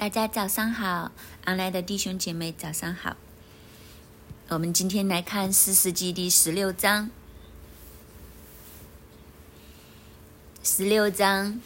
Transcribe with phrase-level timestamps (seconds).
[0.00, 1.12] 大家早上好，
[1.44, 3.18] 安来的弟兄姐妹早上好。
[4.48, 7.10] 我们今天来看四世纪第十六章。
[10.62, 11.60] 十六章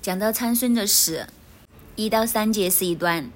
[0.00, 1.26] 讲到参孙的死，
[1.94, 3.30] 一到三节是一段，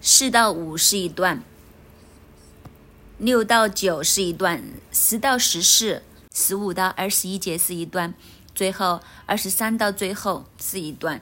[0.00, 1.42] 四到五是一段，
[3.18, 6.02] 六到九是一段，十到十四、
[6.34, 8.14] 十五到二十一节是一段，
[8.54, 11.20] 最后二十三到最后是一段。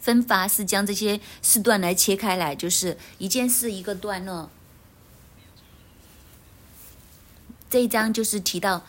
[0.00, 4.50] 分法是将这些四段来切开来，就是一件事一个段落。
[7.68, 8.86] 这一章就是提到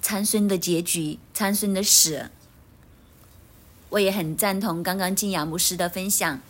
[0.00, 2.30] 参孙的结局，参孙的死。
[3.90, 6.40] 我也很赞同刚刚静雅牧师的分享。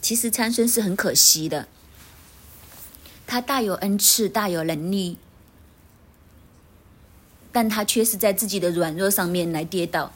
[0.00, 1.66] 其实参孙是很可惜的，
[3.26, 5.18] 他大有恩赐，大有能力，
[7.50, 10.12] 但他却是在自己的软弱上面来跌倒。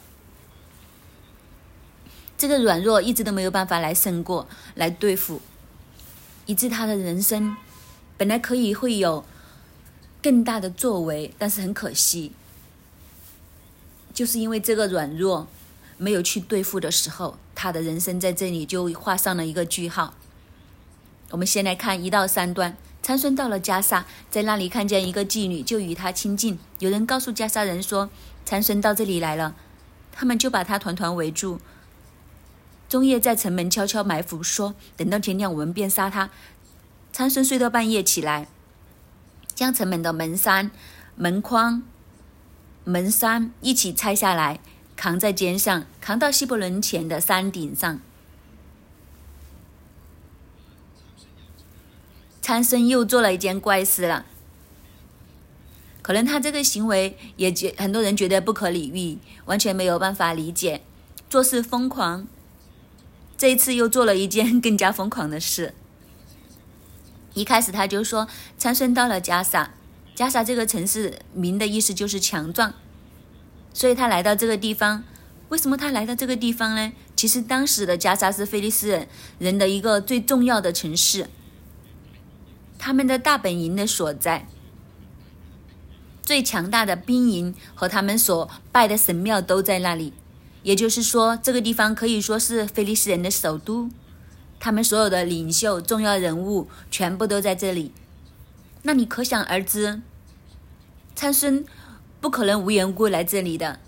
[2.41, 5.39] 这个软弱一直都没有办法来胜过来对付，
[6.47, 7.55] 以致他的人生
[8.17, 9.23] 本来可以会有
[10.23, 12.31] 更大的作为，但是很可惜，
[14.11, 15.45] 就是因为这个软弱
[15.97, 20.15] 没有去对付的时候，他的人生在这里就画上了一个句号。
[21.29, 26.57] 我们先来看一到三段：参孙到了迦萨，在那里看见一个妓女，就与他亲近。
[26.79, 28.09] 有人告诉迦萨人说，
[28.43, 29.53] 参孙到这里来了，
[30.11, 31.59] 他们就把他团团围住。
[32.91, 36.29] 中夜在城门悄悄埋伏，说：“等到天亮，我们便杀他。”
[37.13, 38.49] 参孙睡到半夜起来，
[39.55, 40.71] 将城门的门山、
[41.15, 41.83] 门框、
[42.83, 44.59] 门山一起拆下来，
[44.97, 48.01] 扛在肩上，扛到希伯伦前的山顶上。
[52.41, 54.25] 参孙又做了一件怪事了，
[56.01, 60.81] 可能他这个行为也觉很多人觉得不可理喻，完全没有办法理解，
[61.29, 62.27] 做事疯狂。
[63.41, 65.73] 这一次又做了一件更加疯狂的事。
[67.33, 69.71] 一开始他就说，参孙到了加萨，
[70.13, 72.75] 加萨这个城市名的意思就是强壮，
[73.73, 75.03] 所以他来到这个地方。
[75.49, 76.93] 为什么他来到这个地方呢？
[77.15, 79.07] 其实当时的加萨是菲利斯人
[79.39, 81.25] 人的一个最重要的城市，
[82.77, 84.47] 他们的大本营的所在，
[86.21, 90.13] 最强大的兵营和他们所拜的神庙都在那里。
[90.63, 93.89] 也就是说，这个地方可以说是菲利斯人的首都，
[94.59, 97.91] 他们所有的领袖、重要人物全部都在这里。
[98.83, 100.01] 那你可想而知，
[101.15, 101.65] 参孙
[102.19, 103.79] 不可能无缘无故来这里的。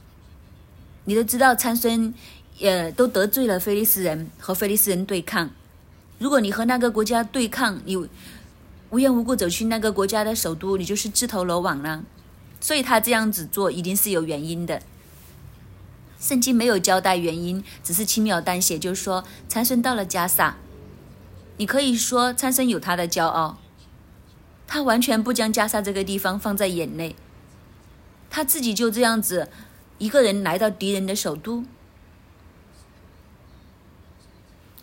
[1.06, 2.14] 你都知道，参孙
[2.58, 5.50] 也都得罪了菲利斯人，和菲利斯人对抗。
[6.18, 7.98] 如果你和那个国家对抗，你
[8.90, 12.04] 无缘无故走去那个国家的首都，你就是自投罗网了。
[12.62, 14.82] 所以他这样子做，一定是有原因的。
[16.24, 20.56] 圣经没有交代原因，只是轻描淡写，就是说参孙到了加萨。
[21.58, 23.58] 你可以说参孙有他的骄傲，
[24.66, 27.18] 他完全不将加萨这个地方放在眼内，
[28.30, 29.50] 他自己就这样子
[29.98, 31.66] 一个人来到敌人的首都，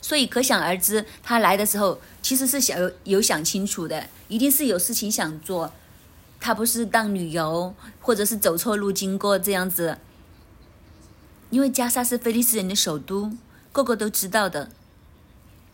[0.02, 5.72] 所以可想而知，他来的时候其实是想有有想清楚的，一定是有事情想做，
[6.38, 9.96] 他不是当旅游或者是走错路经过这样子。
[11.50, 13.32] 因为加沙是菲利斯人的首都，
[13.72, 14.70] 个个都知道的。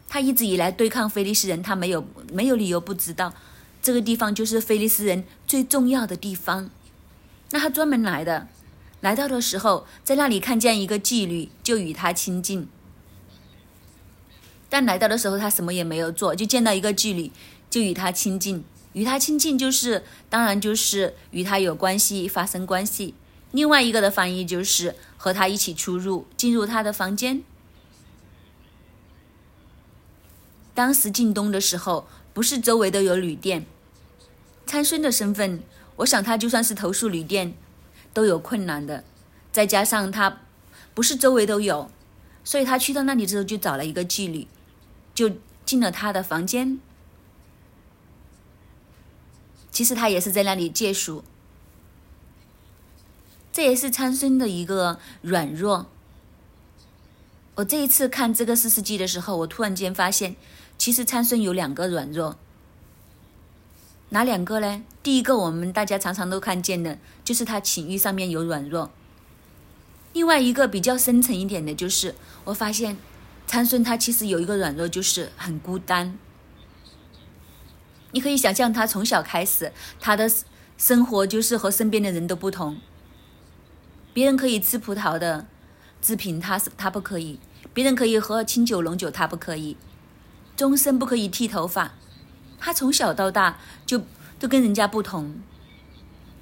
[0.08, 3.34] 他一直以来对抗菲利斯人，他没有没有理由不知道，
[3.82, 6.70] 这个地方就是菲利斯人最重要的地方。
[7.50, 8.48] 那他专门来的，
[9.00, 12.68] 来到的时候，在那里看见一个妓女，就与他亲近。
[14.68, 17.30] 但来到的时候，他什么也没有做，就见到一个妓女，
[17.68, 18.64] 就与他亲近。
[18.94, 23.14] 与他亲近，就是当然就是与他有关系，发生关系。
[23.52, 27.42] 另外一个的翻译就是和他一起出入，进入他的房间。
[30.72, 33.66] 当时进东的时候，不是周围都有旅店。
[34.66, 35.64] 参孙的身份，
[35.96, 37.54] 我想他就算是投诉旅店，
[38.14, 39.02] 都有困难的。
[39.50, 40.42] 再加上他
[40.94, 41.90] 不是周围都有，
[42.44, 44.46] 所以他去到那里之后就找了一个妓女，
[45.12, 45.32] 就
[45.64, 46.78] 进了他的房间。
[49.72, 51.24] 其实他也是在那里借宿。
[53.56, 55.86] 这也是参孙的一个软弱。
[57.54, 60.36] 我这一次看这个四世纪的时候，我突然间发现，
[60.76, 62.36] 其实参孙有两个软弱。
[64.10, 64.84] 哪两个呢？
[65.02, 68.90] 第一个，我们大家常常都看见的，就是他情欲上面有软弱。
[70.12, 72.14] 另外一个比较深层一点的，就是
[72.44, 72.98] 我发现
[73.46, 76.18] 参孙他其实有一个软弱，就是很孤单。
[78.10, 80.30] 你可以想象，他从小开始，他的
[80.76, 82.76] 生活就是和身边的人都不同。
[84.16, 85.46] 别人可以吃葡萄的，
[86.00, 87.38] 只凭他是他不可以；
[87.74, 89.76] 别人可以喝清酒龙酒，他不可以，
[90.56, 91.92] 终身不可以剃头发。
[92.58, 94.06] 他从小到大就
[94.38, 95.34] 都跟人家不同。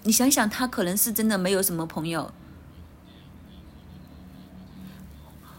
[0.05, 2.33] 你想想，他可能是真的没有什么朋友，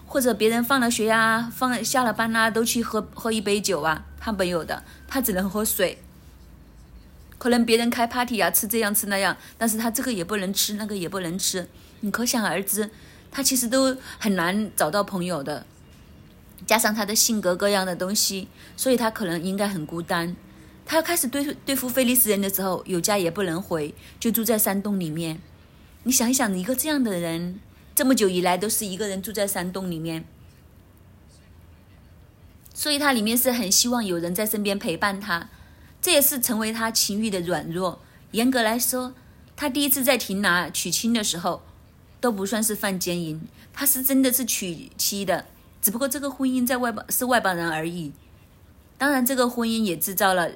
[0.08, 6.02] 或者别人放了学呀，放下了班啦，都去喝喝一杯酒啊，他没有的，他只能喝水。
[7.38, 11.68] 可能别人开 party 啊，吃这样吃那样，但是他这个也不能吃，那个也不能吃，
[12.12, 12.90] 可想而知，
[13.32, 15.66] 他其实都很难找到朋友的。
[16.66, 18.48] 加上他的性格各样的东西，
[18.78, 20.36] 所以他可能应该很孤单。
[20.86, 25.42] 他要开始对对付菲利斯人的时候，有家也不能回，就住在山洞里面。
[26.04, 27.60] 你想一想，一个这样的人，
[27.94, 30.26] 这么久以来都是一个人住在山洞里面，
[32.74, 35.50] 所以他里面是很希望有人在身边陪伴他。
[36.02, 38.00] 这也是成为他情欲的软弱。
[38.32, 39.14] 严格来说，
[39.56, 41.64] 他第一次在廷拿娶亲的时候，
[42.26, 43.40] 都不算是犯奸淫，
[43.72, 45.46] 他是真的是娶妻的，
[45.80, 48.14] 只不过这个婚姻在外邦是外邦人而已。
[48.98, 50.50] 当然，这个婚姻也制造了。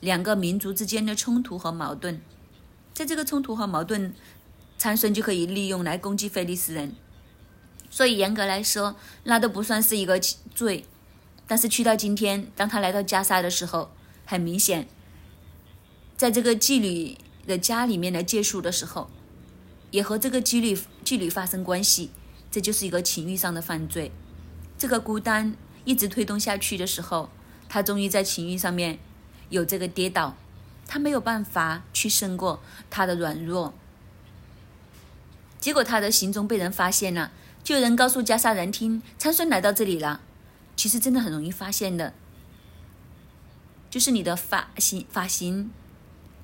[0.00, 2.20] 两个民族之间的冲突和矛盾，
[2.92, 4.12] 在这个冲突和矛盾，
[4.76, 6.92] 参孙就可以利用来攻击菲利斯人。
[7.88, 10.18] 所以严格来说，那都不算是一个
[10.52, 10.84] 罪。
[11.46, 13.92] 但是去到今天，当他来到加沙的时候，
[14.24, 14.88] 很明显，
[16.16, 17.16] 在这个妓女
[17.46, 19.08] 的家里面来借宿的时候，
[19.92, 22.10] 也和这个妓女妓女发生关系，
[22.50, 24.10] 这就是一个情欲上的犯罪。
[24.76, 25.54] 这个孤单
[25.84, 27.30] 一直推动下去的时候，
[27.68, 28.98] 他终于在情欲上面。
[29.50, 30.34] 有这个跌倒，
[30.88, 33.74] 他没有办法去胜过他的软弱，
[35.60, 37.30] 结果他的行踪被人发现了，
[37.62, 40.22] 就有人告诉加沙人听，参孙来到这里了。
[40.74, 42.14] 其实真的很容易发现的，
[43.90, 45.70] 就是你的发型发型，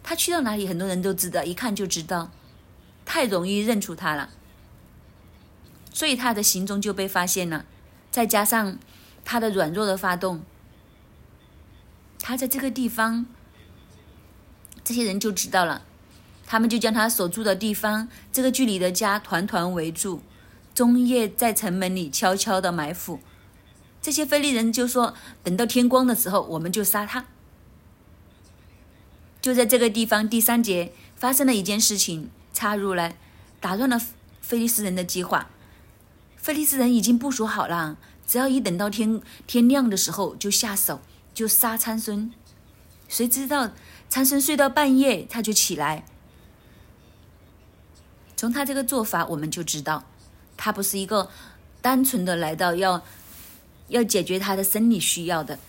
[0.03, 2.31] 他去到哪里，很多人都知道，一看就知道，
[3.09, 4.29] 太容易认出他了，
[5.91, 7.65] 所以他的行踪就被发现了，
[8.11, 8.79] 再加上
[9.25, 10.43] 他的软弱的发动。
[12.21, 13.25] 他在这个地方，
[14.85, 15.87] 这些人就知道了，
[16.47, 20.21] 他们就将他所住的地方这个距离的家团团围住，
[20.75, 23.21] 终夜在城门里悄悄的埋伏。
[24.03, 27.25] 这些非利人就说：“等到天光的时候，我们就杀他。”
[29.41, 32.29] 就在这个地方，第三节发生了一件事情，
[32.59, 33.17] 插入来
[33.61, 34.01] 打乱了
[34.41, 35.49] 菲利斯人的计划。
[36.37, 37.97] 菲利斯人已经部署好了，
[38.27, 41.01] 只要一等到天天亮的时候就下手。
[41.33, 42.33] 就杀参孙，
[43.09, 43.71] 谁知道
[44.09, 46.05] 参孙睡到半夜他就起来。
[48.37, 50.03] 从他这个做法，我们就知道，
[50.57, 51.31] 他不是一个
[51.81, 53.05] 单纯的来到要
[53.87, 55.61] 要解决他的生理需要的。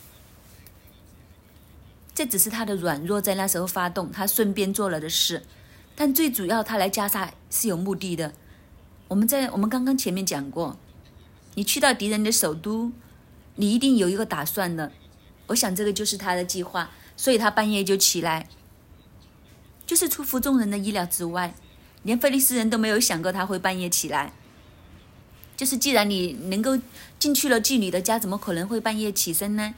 [2.16, 5.46] 这只是他的软弱在那时候发动，他顺便做了的事。
[6.00, 8.32] 但最主要，他来加沙是有目的的。
[9.10, 10.78] 我们在我们刚刚前面讲过，
[11.56, 12.94] 你去到敌人的首都，
[13.56, 14.94] 你一定有一个打算的。
[15.48, 18.48] 我想这个就是他的计划，所以他半夜就起来，
[19.86, 21.54] 就是出乎众人的意料之外，
[22.04, 24.32] 连菲利斯人都没有想过他会半夜起来。
[25.58, 26.80] 就是既然你能够
[27.20, 29.76] 进去了妓女的家，怎么可能会半夜起身呢？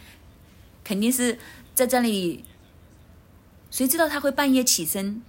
[0.83, 1.39] 肯定是
[1.73, 2.43] 在这里，
[3.71, 5.23] 谁知道他会半夜起身？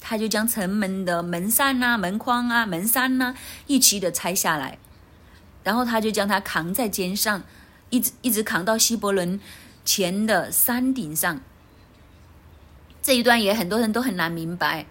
[0.00, 3.34] 他就将城门的门扇啊、门框啊、门扇呐
[3.66, 4.78] 一起的拆下来，
[5.62, 7.42] 然后他就将它扛在肩上。
[7.90, 9.40] 一直一直扛到希伯伦
[9.82, 11.40] 前的山顶上，
[13.00, 14.84] 这一段也很多人都很难明白，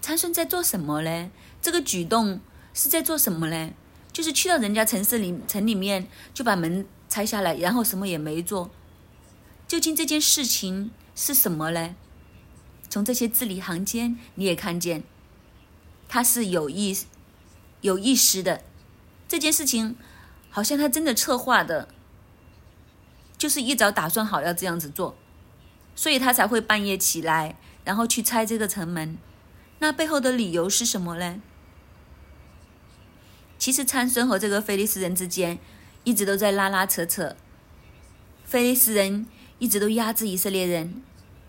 [0.00, 1.30] 参孙在做什么呢？
[1.60, 2.40] 这个举动
[2.72, 3.70] 是在做什么呢？
[4.10, 8.70] 就是去到人家城市里城里面，就把门拆下来，然后什么也没做。
[9.68, 11.94] 究竟这件事情是什么呢？
[12.94, 15.02] 从这些字里行间，你也看见，
[16.06, 16.96] 他是有意
[17.80, 18.62] 有意识的
[19.26, 19.96] 这件事情。
[20.48, 21.88] 好像他真的策划的，
[23.36, 25.16] 就是一早打算好要这样子做，
[25.96, 29.18] 所以他才会半夜起来，然后去拆这个城门。
[29.80, 31.42] 那背后的理由是什么呢？
[33.58, 35.58] 其实参孙和这个菲利斯人之间
[36.04, 37.34] 一直都在拉拉扯扯，
[38.44, 39.26] 菲利斯人
[39.58, 41.02] 一直都压制以色列人，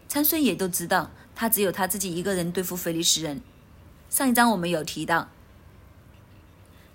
[0.08, 3.42] 参孙也都知道，他只有他自己一个人对付菲利斯人。
[4.10, 5.30] 上一章我们有提到。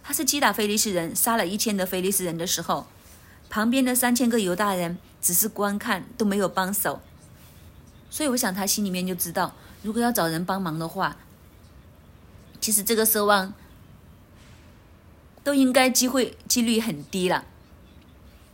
[0.02, 2.86] 他是击打菲利斯人，杀了一千的菲利斯人的时候，
[3.50, 7.00] 旁边的三千个犹大人只是观看，都没有帮手。
[8.08, 11.16] 所以我想他心里面就知道，如果要找人帮忙的话，
[12.60, 13.52] 其实这个奢望
[15.44, 17.44] 都应该机会几率很低了。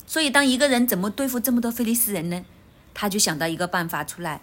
[0.07, 2.45] 所以当一个人怎么对付这么多菲利斯人呢？
[2.93, 4.43] 他就想到一个办法出来。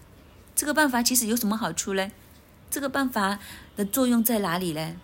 [0.55, 2.11] 这个办法其实有什么好处呢？
[2.69, 3.39] 这个办法
[3.75, 4.95] 的作用在哪里呢？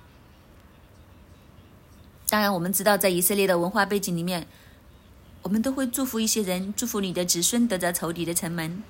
[2.29, 4.47] 当然，我们知道在以色列的文化背景里面，
[5.41, 8.83] 我们都会祝福一些人，祝福你的子孙得着仇敌的城门。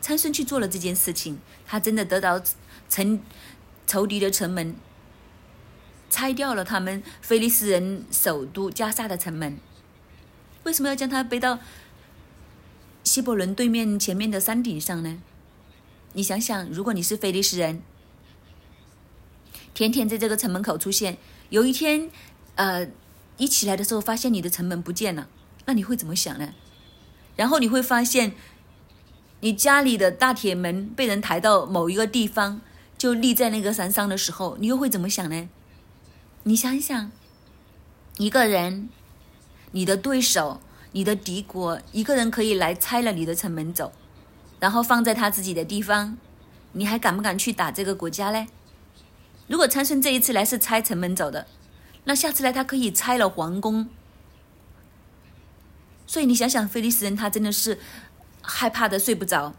[0.00, 2.40] 参孙去做了这件事情，他真的得到
[2.88, 3.20] 城
[3.86, 4.74] 仇敌的城门，
[6.08, 9.58] 拆掉了他们菲利斯人首都加沙的城门。
[10.64, 11.58] 为什么要将他背到
[13.04, 15.20] 希伯伦对面前面的山顶上呢？
[16.18, 17.80] 你想想，如果你是菲利斯人，
[19.72, 21.16] 天天在这个城门口出现，
[21.48, 22.10] 有一天，
[22.56, 22.88] 呃，
[23.36, 25.28] 一起来的时候发现你的城门不见了，
[25.66, 26.54] 那你会怎么想呢？
[27.36, 28.34] 然后你会发现。
[29.40, 32.60] 你家里的大铁门被人抬到某一个地方，
[32.98, 35.48] 就立在那个山上的时候，你又会怎么想呢？
[36.42, 37.12] 你想想，
[38.16, 38.88] 一个人，
[39.70, 40.60] 你的对手，
[40.90, 43.92] 你的敌国，一个人可以来拆了你的城门走，
[44.60, 46.16] 然后放在他自己的地方，
[46.72, 48.48] 你还敢不敢去打这个国家嘞？
[49.46, 51.46] 如果参孙这一次来是拆城门走的，
[52.04, 53.88] 那下次来他可以拆了皇宫。
[56.06, 57.78] 所以你想想，菲利斯人他真的是。
[58.50, 59.52] 害怕的睡不着，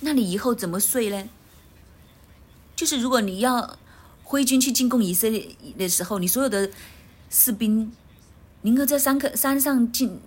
[0.00, 1.28] 那你以后怎么睡呢？
[2.74, 3.76] 就是如果你要
[4.22, 6.70] 挥军去进攻以色列的时候，你所有的
[7.28, 7.92] 士兵
[8.64, 10.18] 宁可在山克山上进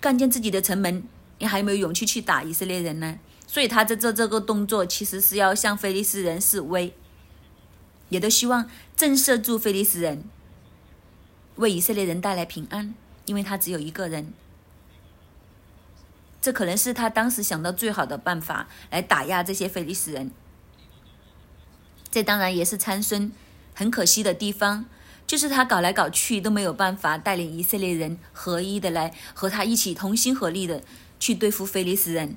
[0.00, 1.02] 干见自己的城门，
[1.40, 3.18] 你还有没有勇气去打以色列人呢？
[3.44, 6.94] 所以他在做这个动作，其实是要向菲利斯人示威，
[8.08, 10.22] 也都希望震慑住菲利斯人。
[11.56, 12.94] 为以色列人带来平安，
[13.24, 14.32] 因为他只有一个人，
[16.40, 20.30] 这可能是他当时想到最好的办法来打压这些菲利斯人。
[22.08, 23.32] 这当然也是参孙
[23.74, 24.84] 很可惜的地方，
[25.26, 30.82] 就是他搞来搞去都没有办法带领以色列人合一的来和他一起同心合力的
[31.18, 32.36] 去对付菲利斯人，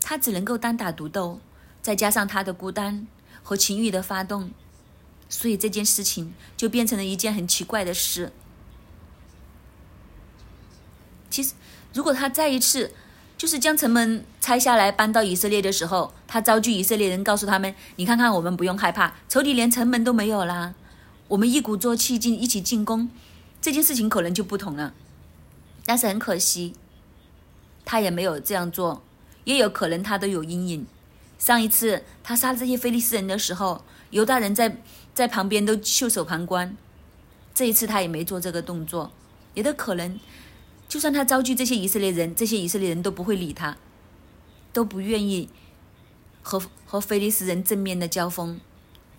[0.00, 1.40] 他只能够单打独斗，
[1.82, 3.06] 再加上他的孤单
[3.42, 4.50] 和情欲的发动。
[5.28, 8.32] 所以这件事情就变成了一件很奇怪的事。
[11.30, 11.54] 其实，
[11.94, 12.92] 如果他再一次
[13.38, 20.74] 就是将城门拆下来搬到以色列的时候，他招聚以色列人，告诉他们：“你看看，我们不用害怕，仇敌连城门都没有啦，
[21.32, 23.08] 我们一鼓作气进一起进攻，
[23.60, 24.94] 这件事情可能就不同了。”
[25.84, 26.74] 但是很可惜，
[27.84, 29.02] 他也没有这样做，
[29.44, 30.86] 也有可能他都有阴影。
[31.38, 34.78] 上一次他杀这些菲利斯人的时候，犹大人在。
[35.14, 36.74] 在旁边都袖手旁观，
[37.52, 39.12] 这一次他也没做这个动作，
[39.52, 40.18] 也都可能，
[40.88, 43.76] 就算他招聚这些以色列人，这些以色列人都不会理他，
[44.72, 45.50] 都不愿意
[46.42, 48.58] 和和菲利斯人正面的交锋。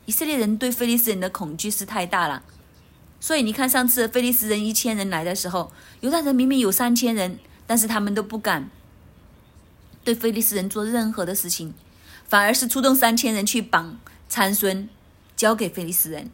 [0.06, 2.44] 以色列人对菲利斯人的恐惧是太大了，
[3.20, 8.70] 所以你看上次菲利斯人一千人来的时候，犹大人明明有三千人，但是他们都不敢
[10.04, 11.74] 对菲利斯人做任何的事情，
[12.28, 14.90] 反而是出动三千人去绑参孙。
[15.36, 16.30] 交给菲利斯人。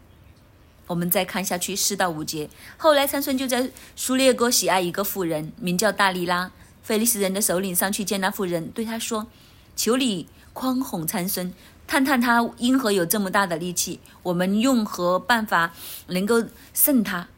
[0.87, 2.49] 我们再看下去四到五节。
[2.77, 6.51] 后来参孙就在苏列国喜爱一个妇人，名叫大利拉。
[6.83, 9.27] 菲利斯人的首领上去见那妇人，对他说
[9.73, 11.53] ：“求你宽哄参孙，
[11.89, 13.99] 探探他因何有这么大的力气。
[14.21, 15.73] 我们用何办法
[16.05, 17.29] 能够胜他？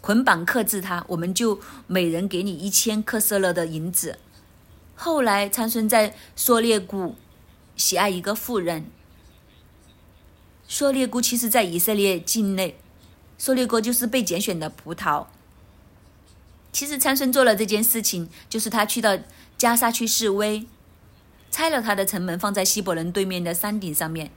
[0.00, 4.18] 捆绑克制他，我们就每人给你一千克色勒的银子。”
[4.96, 7.14] 后来参孙在梭列谷
[7.76, 8.86] 喜爱一个妇人。
[10.66, 12.78] 梭列国其实，在以色列境内，
[13.38, 15.26] 梭列国就是被拣选的葡萄。
[16.72, 19.18] 其实参孙做了这件事情，就是他去到
[19.58, 20.66] 加沙去示威，
[21.52, 24.32] 拆了他的城门，放在希伯伦对面的山顶上面。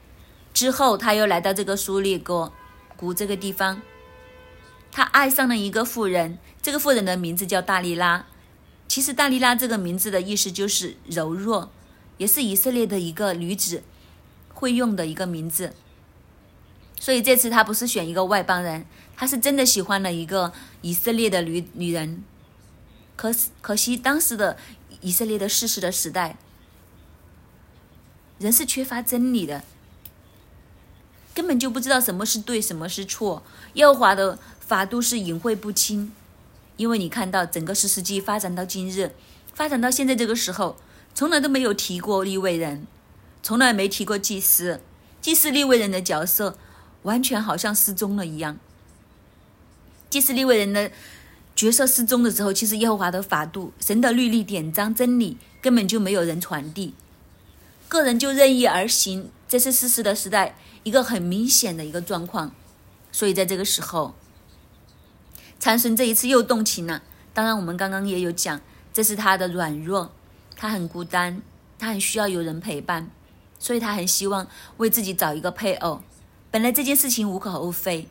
[0.53, 2.53] 之后，他又来到这个苏列国
[2.95, 3.81] 谷这个地方，
[4.91, 8.27] 他爱上了一个妇人，这个妇人的名字叫大利拉。
[8.87, 11.71] 其实，大利拉这个名字的意思就是柔弱，
[12.17, 13.81] 也是以色列的一个女子
[14.53, 15.73] 会用的一个名字。
[16.99, 22.23] 所以这次他不是选一个外邦人，他是真的喜欢了一个以色列的女女人。
[23.15, 24.57] 可可惜当时的
[25.01, 26.37] 以色列的事实的时代，
[28.39, 29.63] 人是缺乏真理的，
[31.33, 33.43] 根本就不知道什么是对，什么是错。
[33.73, 36.11] 耶和华的法度是隐晦不清，
[36.77, 39.11] 因为你看到整个十世纪发展到今日，
[39.53, 40.77] 发展到现在这个时候，
[41.13, 42.85] 从来都没有提过立位人，
[43.41, 44.81] 从来没提过祭司，
[45.21, 46.57] 祭司立位人的角色。
[47.05, 48.57] 完全好像失踪了一样。
[50.09, 50.91] 祭司利未人的
[51.55, 56.95] 角色失踪的时候，其实耶和华的法度、神的律例、典章、真理根本就没有人传递，
[57.87, 62.53] 个人就任意而行，这是事实的时代一个很明显的一个状况。
[63.11, 64.13] 所以在这个时候，
[65.59, 67.01] 参孙这一次又动情了。
[67.33, 68.61] 当然，我们刚刚也有讲，
[68.93, 70.11] 这是他的软弱，
[70.55, 71.41] 他很孤单，
[71.77, 73.09] 他很需要有人陪伴。
[73.57, 76.01] 所以他很希望为自己找一个配偶。
[76.51, 78.07] 本来这件事情无可厚非，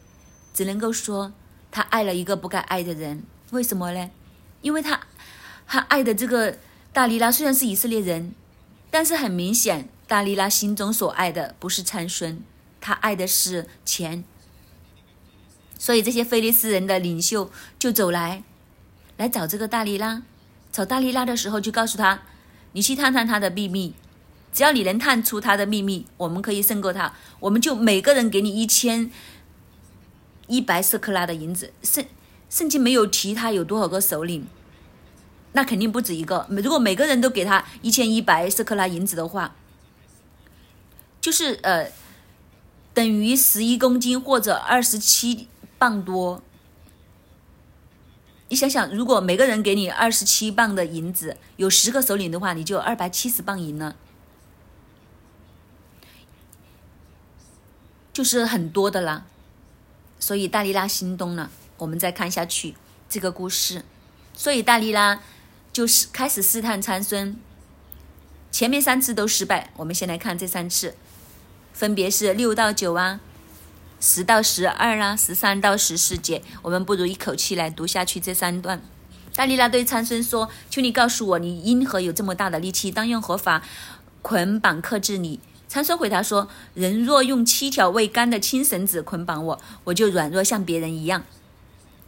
[0.52, 1.33] 只能够说
[1.71, 3.23] 他爱了一个不该爱的人。
[3.50, 4.11] 为什么呢？
[4.62, 5.00] 因为他
[5.66, 6.59] 他爱的这个
[6.93, 8.35] 大利拉虽然是以色列人，
[8.94, 12.40] 但是很明显，大利拉心中所爱的不是参孙，
[12.80, 14.22] 他爱的是钱。
[15.76, 18.44] 所以这些菲利斯人的领袖就走来，
[19.16, 20.22] 来找这个大利拉。
[20.70, 22.22] 找大利拉的时候，就告诉他
[22.70, 23.94] ：“你去探探他的秘密，
[24.52, 27.12] 只要你能探出他的秘密，我们可以胜过他。
[27.40, 29.10] 我们就每个人给你一千
[30.46, 31.72] 一百色克拉的银子。
[31.82, 32.04] 圣
[32.48, 34.46] 圣经没有提他有多少个首领，
[35.54, 36.46] 那肯定不止一个。
[36.50, 39.56] 如果每个人都给他一千一百色克拉银子的话，
[41.20, 41.90] 就是呃，
[42.92, 46.42] 等于十一公斤或者二十七磅多。”
[48.50, 53.96] 你想想，如果每个人给你二十七磅的银子，有十个首领的话，你就二百七十磅银了，
[58.12, 59.25] 就是很多的啦。
[60.20, 61.50] 所以大利拉心动了。
[61.78, 62.76] 我们再看下去
[63.08, 63.84] 这个故事，
[64.32, 65.20] 所以大利拉
[65.75, 67.37] 就是开始试探参孙，
[68.52, 69.73] 前面三次都失败。
[69.76, 70.95] 我们先来看这三次，
[71.73, 73.19] 分别是六到九啊。
[74.00, 78.81] 十到十二啊，十三到十四节，我们不如一口气来读下去这三段。
[79.35, 82.93] 大利拉对参孙说：“求你告诉我，你因何有这么大的力气？
[82.93, 83.64] 当用合法
[84.23, 91.25] 捆绑克制你。”参孙回答说：“人若用七条未干的青绳子捆绑我，我就软弱像别人一样。”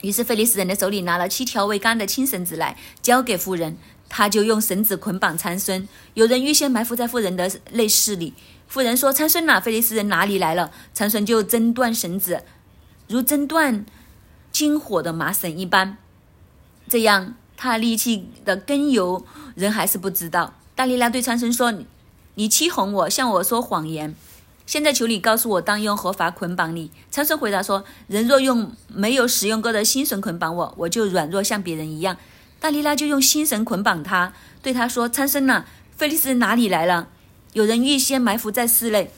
[0.06, 3.76] 于是菲利斯人的手里拿了七条未干的青绳子来，交给妇人，
[4.08, 5.88] 他就用绳子捆绑参孙。
[6.14, 8.32] 有人预先埋伏在妇人的内室里。
[8.68, 9.58] 妇人说：“参孙哪？
[9.58, 12.44] 菲利斯人哪里来了？”参孙就挣断绳子，
[13.08, 13.84] 如挣断
[14.52, 15.98] 金火的麻绳一般。
[16.88, 20.54] 这样，他力气的根由，人还是不知道。
[20.76, 21.75] 大力拉对参孙说
[22.36, 24.14] ：“你欺哄我，向我说谎言。
[24.66, 32.17] 现在求你告诉我，当用何法捆绑你？”参孙回答说：“人若用没有使用过的新绳捆绑我，我就软弱像别人一样。”
[32.58, 35.64] 大力拉就用心绳捆绑他，对他说：“参孙呐，
[35.97, 37.08] 菲利斯哪里来了？”
[37.52, 39.10] 有人预先埋伏在室内，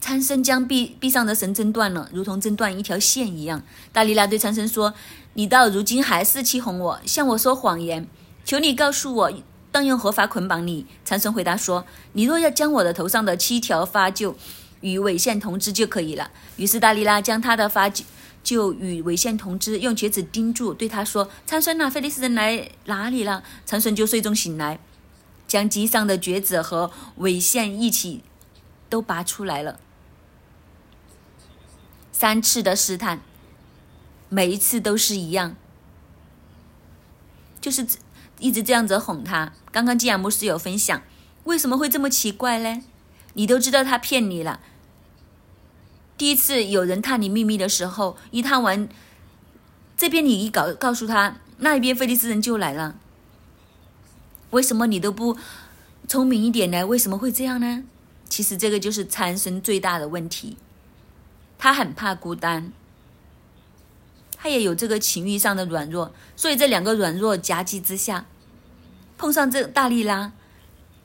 [0.00, 3.62] 参生将臂臂上的绳挣断了，如同挣断一条线一样。
[3.92, 4.94] 大利拉对参生说
[5.34, 8.06] ：“你到如今还是欺哄我，向我说谎言。
[8.44, 9.32] 求你告诉我，
[9.70, 14.36] 当用何法捆绑你？”参生回答说：“你若要将我的头上的七条发就
[14.80, 17.90] 与尾线同支就可以了。”于是大利拉将他的发
[18.42, 24.78] 就与尾线同支用橛子钉住，对他说：“参孙呐，菲利斯人来哪里了？”参孙就睡中醒来。
[25.46, 28.22] 将机上的橛子和尾线一起
[28.90, 29.80] 都拔出来了。
[32.12, 33.22] 三次的试探，
[34.28, 35.56] 每一次都是一样，
[37.62, 37.86] 就是
[38.38, 39.52] 一直这样子哄他。
[39.70, 41.02] 刚刚基亚牧师有分享，
[41.44, 42.82] 为什么会这么奇怪呢？
[43.34, 44.60] 你都知道他骗你了。
[46.16, 48.88] 第一次有人探你秘密的时候，一探完，
[49.96, 52.96] 这边你一告告诉他，那一边菲利斯人就来了。
[54.50, 55.36] 为什么你都不
[56.08, 56.86] 聪明一点呢？
[56.86, 57.84] 为什么会这样呢？
[58.28, 60.56] 其实这个就是参生最大的问题，
[61.56, 62.72] 他很怕孤单，
[64.40, 68.26] 他也有这个情欲上的软弱，所以这两个软弱夹击之下，
[69.18, 70.32] 碰上这大力拉，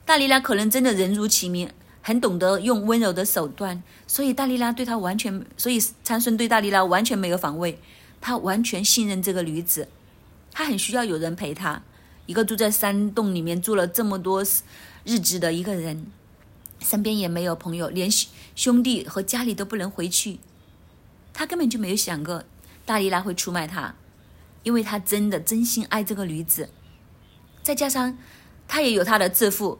[0.05, 1.69] 大力拉可能真的人如其名，
[2.03, 7.79] 很懂得用温柔的手段，所以大力拉对他完全，所以参孙对大力拉完全没有防卫，
[8.21, 9.87] 他完全信任这个女子，
[10.51, 11.81] 他很需要有人陪他。
[12.25, 14.41] 一个住在山洞里面住了这么多
[15.03, 16.05] 日子的一个人，
[16.79, 18.09] 身边也没有朋友，连
[18.55, 20.39] 兄弟和家里都不能回去。
[21.33, 22.43] 他根本就没有想过
[22.85, 23.95] 大力拉会出卖他，
[24.63, 26.69] 因为他真的真心爱这个女子。
[27.61, 28.17] 再加上
[28.67, 29.79] 他也有他的自负，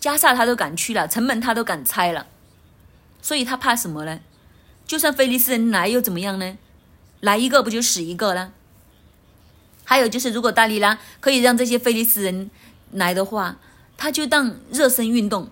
[0.00, 2.26] 加萨他都敢去了，城门他都敢拆了，
[3.20, 4.20] 所以他怕什么呢？
[4.86, 6.58] 就算菲利斯人来又怎么样呢？
[7.20, 8.52] 来一个不就死一个了？
[9.84, 12.50] 还有就是，如果大力拉可以让这些菲利斯人
[12.92, 13.58] 来的话，
[13.96, 15.48] 他就当热身运动，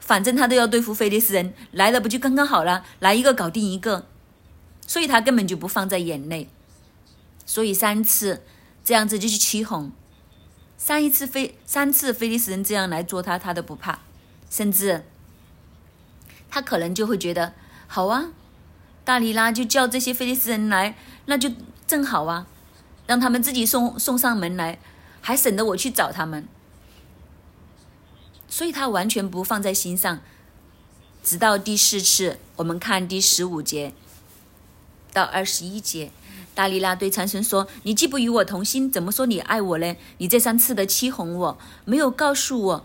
[0.00, 2.84] 反正他都要对付菲利斯人，来了不就刚刚好了？
[2.98, 4.06] 来一个搞定一个，
[4.86, 6.48] 所以他根本就不放在眼内。
[7.46, 8.42] 所以三次
[8.84, 9.92] 这样子就去欺哄，
[10.76, 14.00] 三一次非三次菲利斯人这样来做他，他都不怕，
[14.48, 15.04] 甚至
[16.48, 17.52] 他可能就会觉得
[17.86, 18.32] 好啊，
[19.04, 21.50] 大力拉就叫这些菲利斯人来，那就
[21.86, 22.46] 正好啊。
[23.06, 24.78] 让他们自己送送上门来，
[25.20, 26.48] 还省得我去找他们，
[28.48, 30.20] 所以他完全不放在心上。
[31.22, 33.92] 直到第四次，我们看第十五节
[35.14, 36.10] 到二十一节，
[36.54, 39.96] 大力拉对参孙说：“你既不与我同心，怎么说你爱我呢？
[40.18, 42.84] 你这三次的欺哄我，没有告诉我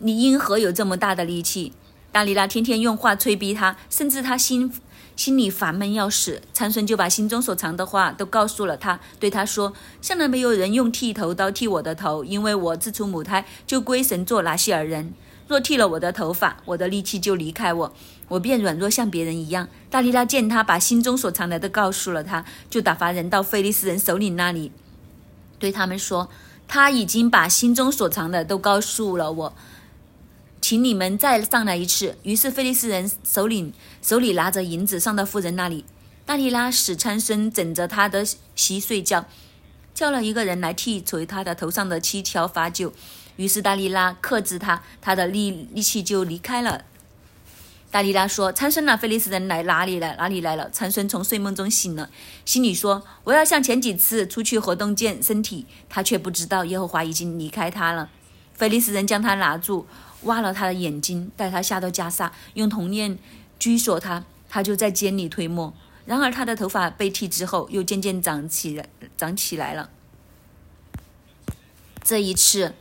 [0.00, 1.72] 你因何有这么大的力气？”
[2.12, 4.72] 大丽拉天天用话催逼他，甚至他心
[5.16, 6.42] 心里烦闷要死。
[6.52, 15.14] 参孙就把心中所藏的话都告诉了他，对他说：“向来没有人用剃头刀剃我的头，因为我自出母胎就归神做拿西尔人。
[15.48, 17.92] 若剃了我的头发，我的力气就离开我。”
[18.28, 19.68] 我便软弱像别人一样。
[19.90, 24.72] 大利拉见他把心中所藏的都告诉了他，就打发人到菲利斯人首领那里，
[25.58, 26.28] 对他们说
[26.66, 29.56] ：“他已经把心中所藏的都告诉了我，
[30.60, 35.84] 请你们再上来一次。”于是菲利斯人首领手里拿着银子上到妇人那里。
[36.26, 39.26] 大利拉使参孙枕着他的席睡觉，
[39.94, 42.90] 叫了一个人来剃除他的头上的七条发髻。
[43.36, 46.84] 于是大利拉克制他，他的力力气就离开了。
[47.94, 50.16] 大利拉说：“参孙啊，菲利斯人来哪里了？
[50.16, 52.10] 哪里来了？”参孙从睡梦中醒了，
[52.44, 58.10] 心里说：“我要像前几次出去活动健身体。”他却不知道耶和华已经离开他了。
[58.54, 59.86] 菲利斯人将他拿住，
[60.22, 63.16] 挖了他的眼睛，带他下到加萨，用铜链
[63.60, 65.72] 拘锁他，他就在监里推磨。
[66.04, 69.88] 然而他的头发被剃之后，又渐渐长起来，长起来了。
[72.02, 72.74] 这一次，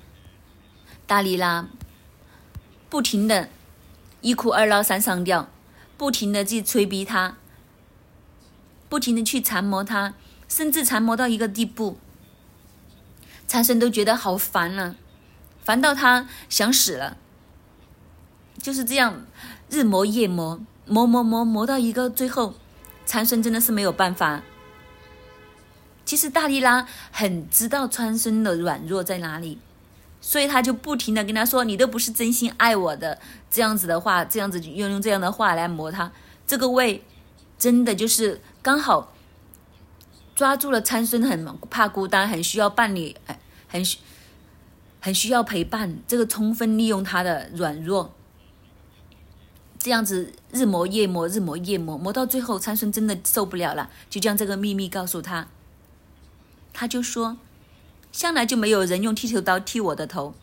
[1.06, 1.67] 大利拉
[2.89, 3.49] 不停的。
[4.23, 5.49] 一哭二闹三上吊，
[5.97, 7.36] 不停的去催逼他，
[8.88, 10.13] 不停的去缠磨他，
[10.47, 11.97] 甚至缠磨到一个地步，
[13.45, 14.95] 参孙都觉得好烦了，
[15.62, 17.17] 烦到他想死了。
[18.62, 19.25] 就是这样，
[19.69, 22.55] 日磨夜磨，磨磨磨磨到一个最后，
[23.05, 24.41] 参孙真的是没有办法。
[26.05, 29.59] 其实大力拉很知道参孙的软弱在哪里。
[30.25, 33.19] 所以他就不停的跟他说：“你都不是真心爱我的。”
[33.51, 36.09] 这样子的话，这样子用用这样的话来磨他，
[36.47, 37.03] 这个胃
[37.59, 39.13] 真的就是刚好
[40.33, 43.13] 抓住了参孙，很怕孤单，很需要伴侣，
[43.67, 43.99] 很需
[45.01, 45.99] 很需要陪伴。
[46.07, 48.13] 这个充分利用他的软弱，
[49.77, 55.49] 这样子日磨夜磨，日磨夜磨，磨到最后，参孙真的受不了了，就将这个秘密告诉他。
[56.71, 57.38] 他就说。
[58.13, 60.36] 向来就没有人用剃头刀剃我的头，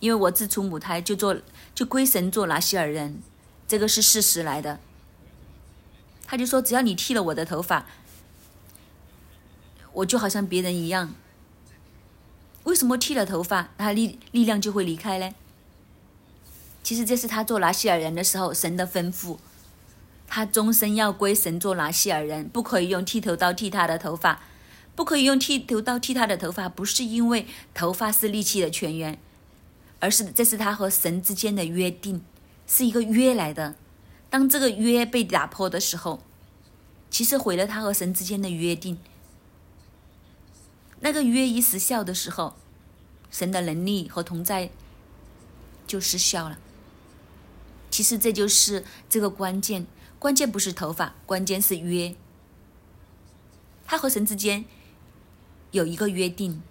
[0.00, 1.36] 因为我自出母胎就做
[1.74, 3.22] 就归神做拿西尔人，
[3.68, 4.80] 这个是事实来的。
[6.26, 7.86] 他就说，只要你剃了我的头发，
[9.92, 11.14] 我就好像别人一样。
[12.64, 15.34] 为什么剃了头发，他力力量就会离开呢？
[16.82, 19.36] 其实这是他做拿西尔人的时候神的吩咐，
[20.26, 24.42] 他终身要归神做拿西尔人，不可以用剃头刀剃他的头发。
[24.98, 29.16] 不可以用剃头刀剃他的头发，不是因为头发是力气的泉源，
[30.00, 32.20] 而是这是他和神之间的约定，
[32.66, 33.76] 是一个约来的。
[34.28, 36.20] 当这个约被打破的时候，
[37.12, 38.98] 其实毁了他和神之间的约定。
[40.98, 42.56] 那个约一失效的时候，
[43.30, 44.68] 神的能力和同在
[45.86, 46.58] 就失效了。
[47.88, 49.86] 其实这就是这个关键，
[50.18, 52.16] 关键不是头发，关键是约。
[53.86, 54.64] 他和神之间。
[55.70, 56.62] 有一个约定，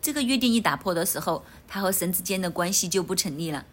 [0.00, 3.66] 这个约定一打破的时候，他和神之间的关系就不成立了。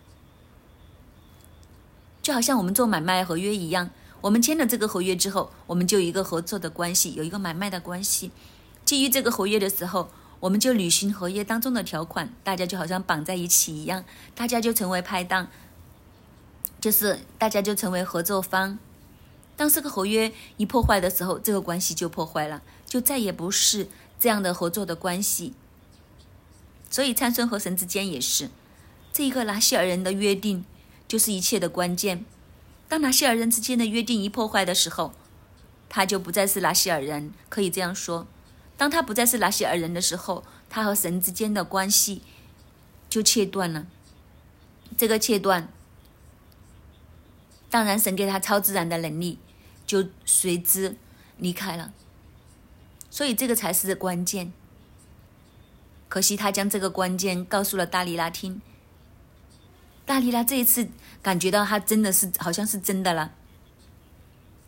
[2.21, 3.89] 就好像我们做买卖合约一样，
[4.21, 8.31] 我们签了这个合约之后，我们就有一个合作的关系，有一个买卖的关系。
[8.85, 14.03] 基于这个合约的时候，我们就履行合约当中的条款，大家就好像绑在一起一样，
[14.35, 15.47] 大家就成为拍档，
[16.81, 18.77] 就是大家就成为合作方。
[19.55, 22.61] 当这个合约一破坏的时候，这个关系就破坏了。
[22.93, 23.87] 就再也不是
[24.19, 25.53] 这样的合作的关系，
[26.91, 28.51] 所以参孙和神之间也是
[29.11, 30.63] 这一个拿西尔人的约定，
[31.07, 32.23] 就是一切的关键。
[32.87, 35.11] 当拿西尔人之间的约定一破坏的时候，
[35.89, 38.27] 他就不再是拿西尔人，可以这样说。
[38.77, 42.21] 当他不再是拿西尔人的时候，他和神之间的关系
[43.09, 43.87] 就切断了。
[44.95, 45.67] 这个切断，
[47.71, 49.39] 当然神给他超自然的能力，
[49.87, 50.95] 就随之
[51.37, 51.91] 离开了。
[53.13, 54.51] 所以这个才是关键。
[56.09, 58.59] 可惜他将这个关键告诉了大力拉听。
[60.03, 60.89] 大力拉这一次
[61.21, 63.31] 感觉到他真的是好像是真的了。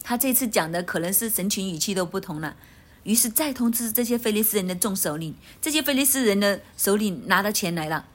[0.04, 2.56] 他这次讲的可能是神情语气都不同了。
[3.02, 8.06] 于是再通知这些菲利斯人的众首领，这些菲利斯人的首领拿到钱来了。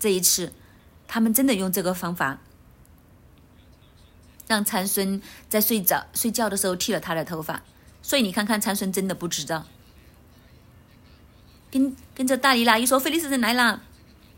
[0.00, 0.52] 这一次，
[1.06, 2.40] 他们真的用这个方法，
[4.48, 7.62] 让参孙在睡着睡觉的时候剃了他的头发。
[8.02, 9.66] 所以你看看，参孙真的不知道。
[11.78, 13.80] 跟跟着大姨拉一说，菲利斯人来啦，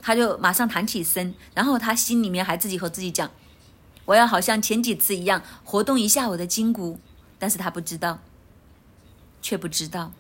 [0.01, 3.31] 他就马上弹起身，然后他心里面还自己和自己讲，
[4.05, 6.99] 我要好像前几次一样活动一下我的筋骨，
[7.39, 8.19] 但是他不知道。
[9.41, 10.13] 却不知道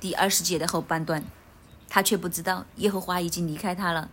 [0.00, 1.22] 第二十节的后半段，
[1.88, 4.10] 他却不知道耶和华已经离开他了。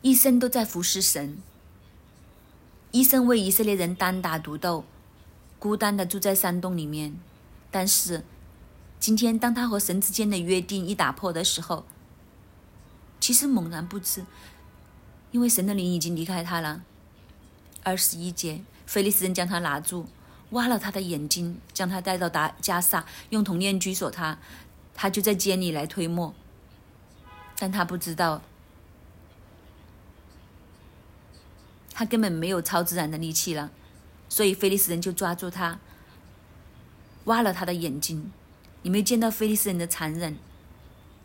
[0.00, 1.36] 一生都在服侍神，
[2.92, 4.86] 一生为以色列人单打独斗。
[5.62, 7.14] 孤单的住在山洞里面。
[7.70, 8.24] 但是，
[8.98, 11.84] 今天当他和神之间的约定一打破的时候，
[13.20, 14.26] 其实猛然不知，
[15.30, 16.82] 因为神的灵已经离开他了。
[17.84, 20.08] 二十一节，菲利斯人将他拿住，
[20.50, 24.40] 挖了他的眼睛，将他带到达加萨，用铜链拘锁他，
[24.96, 26.34] 他就在监里来推磨。
[27.56, 28.42] 但他不知道，
[31.92, 33.70] 他根本没有超自然的力气了，
[34.32, 35.78] 所以菲利斯人就抓住他，
[37.24, 38.32] 挖了他的眼睛。
[38.80, 40.38] 你没见到菲利斯人的残忍，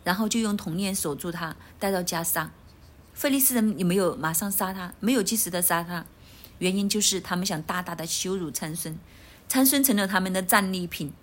[0.03, 2.51] 然后就用铜链锁住他，带到加沙。
[3.13, 6.05] 菲利斯人也没有马上杀他，没有及时的杀他，
[6.59, 8.99] 原因就是他们想大大的羞辱参孙，
[9.47, 11.13] 参孙成了他们的战利品。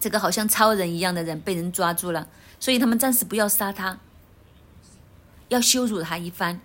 [0.00, 4.00] 这个好像超人一样的人被人抓住了，所以他们暂时不要杀他，
[5.50, 6.60] 要羞辱他一番，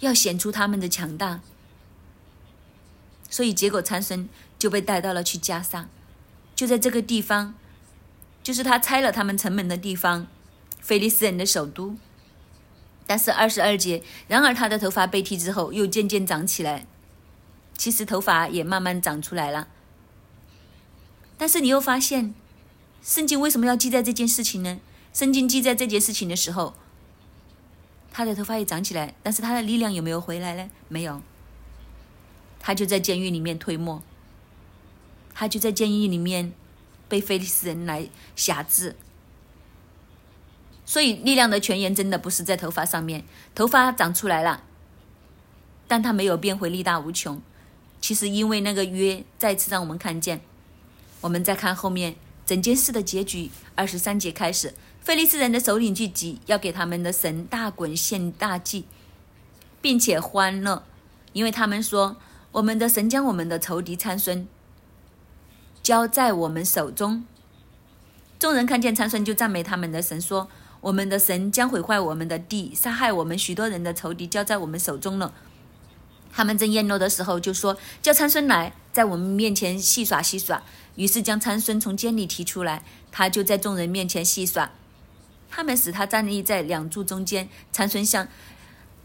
[0.00, 1.40] 要显出他们的强大。
[3.28, 5.88] 所以结果参孙就被带到了去加沙，
[6.54, 7.54] 就在这个地方，
[8.42, 10.26] 就是他拆了他们城门的地方，
[10.80, 11.96] 菲利斯人的首都。
[13.06, 16.86] 但是二十二节，然而他的头发被剃之后又渐渐长起来，
[17.76, 19.68] 其实头发也慢慢长出来了。
[21.36, 22.34] 但是你又发现。
[23.00, 24.80] 圣经为什么要记载这件事情呢？
[25.14, 26.74] 圣经记载这件事情的时候，
[28.10, 30.68] 他的头发也长起来，但是他的力量有没有回来呢？
[30.88, 31.22] 没有。
[32.68, 34.02] 他就在监狱里面推磨，
[35.34, 36.52] 他就在监狱里面
[37.08, 38.94] 被菲利斯人来辖制。
[40.84, 44.64] 所以力量的泉源真的不是在头发上面，头发长出来了，
[45.86, 47.40] 但他没有变回力大无穷。
[48.02, 50.42] 其实因为那个约再次让我们看见，
[51.22, 52.16] 我们再看后面。
[52.44, 58.84] 整件事的结局，二十三节开始，菲利斯人的首领聚集，要给他们的神大滚献大祭，
[59.80, 60.84] 并且欢乐，
[61.32, 62.18] 因为他们说
[62.58, 64.46] ：“我们的神将我们的仇敌参孙
[65.80, 67.24] 交在我们手中。”
[68.38, 70.48] 众人看见参孙，就赞美他们的神，说
[70.82, 75.32] ：“我们的神将毁坏我们的地，杀害我们许多人的仇敌交在我们手中了。”
[76.32, 80.62] 他们正宴乐的时候，就说：“叫参孙来，在我们面前戏耍戏耍。”
[80.96, 84.72] 于是将参孙从监里提出来，他就在众人面前戏耍。
[85.48, 87.48] 他们使他站立在两柱中间。
[87.72, 88.26] 参孙向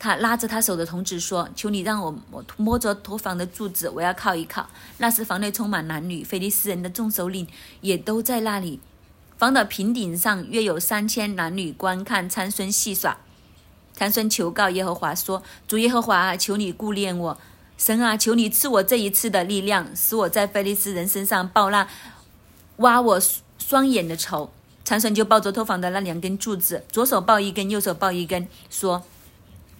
[0.03, 4.67] 他拉着他手的童子说：“求你让我摸摸着托房的柱子，我要靠一靠。”
[4.99, 7.47] 那时房内充满男女，菲利斯人的众首领
[7.79, 8.81] 也都在那里。
[9.37, 13.15] 房的平顶上约有三千男女观看参孙戏耍。
[13.93, 17.37] 参孙求告耶和华说：“主耶和华啊，求你顾念我。”
[17.79, 21.87] 神啊，求你赐我这一次的力量，使我在菲利斯人身上报那
[22.77, 23.21] 挖我
[23.57, 24.51] 双眼的仇。
[24.83, 29.01] 长孙就抱着托房的那两根柱子，左手抱一根，右手抱一根，说：“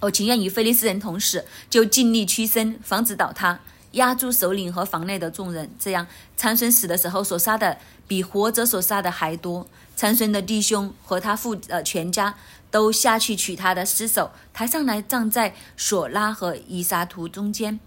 [0.04, 3.60] 我情愿与菲利斯人同死，就尽力屈身，防止倒塌，
[3.92, 5.70] 压住首领和房内的众人。
[5.80, 9.68] 这样，长生死的时候所杀的比活着所杀的还多。
[9.96, 12.36] 长生的弟兄和他父呃全家。”
[12.74, 17.80] 都下去取他的尸首，抬上来葬在索拉和伊沙图中间，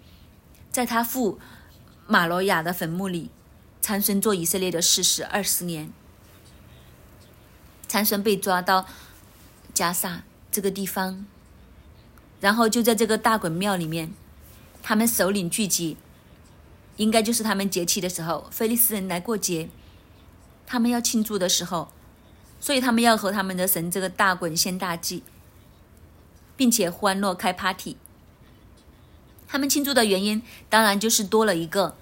[0.71, 1.41] 在他父
[2.07, 3.33] 马罗亚的坟墓里。
[3.81, 5.91] 参孙做以色列的事实二十年。
[7.89, 8.87] 参孙被抓到
[9.75, 11.27] 加萨这个地方，
[12.41, 14.13] 然后就在这个大衮庙里面，
[14.83, 15.97] 他们首领聚集，
[16.97, 19.69] 应该就是他们节气的时候，菲利斯人来过节，
[20.67, 21.93] 他们要庆祝的时候。
[22.59, 25.23] 所以他们要和他们的神这个大滚献大祭，
[26.57, 27.99] 并且欢乐开 party。
[29.47, 31.97] 他们庆祝的原因当然就是多了一个，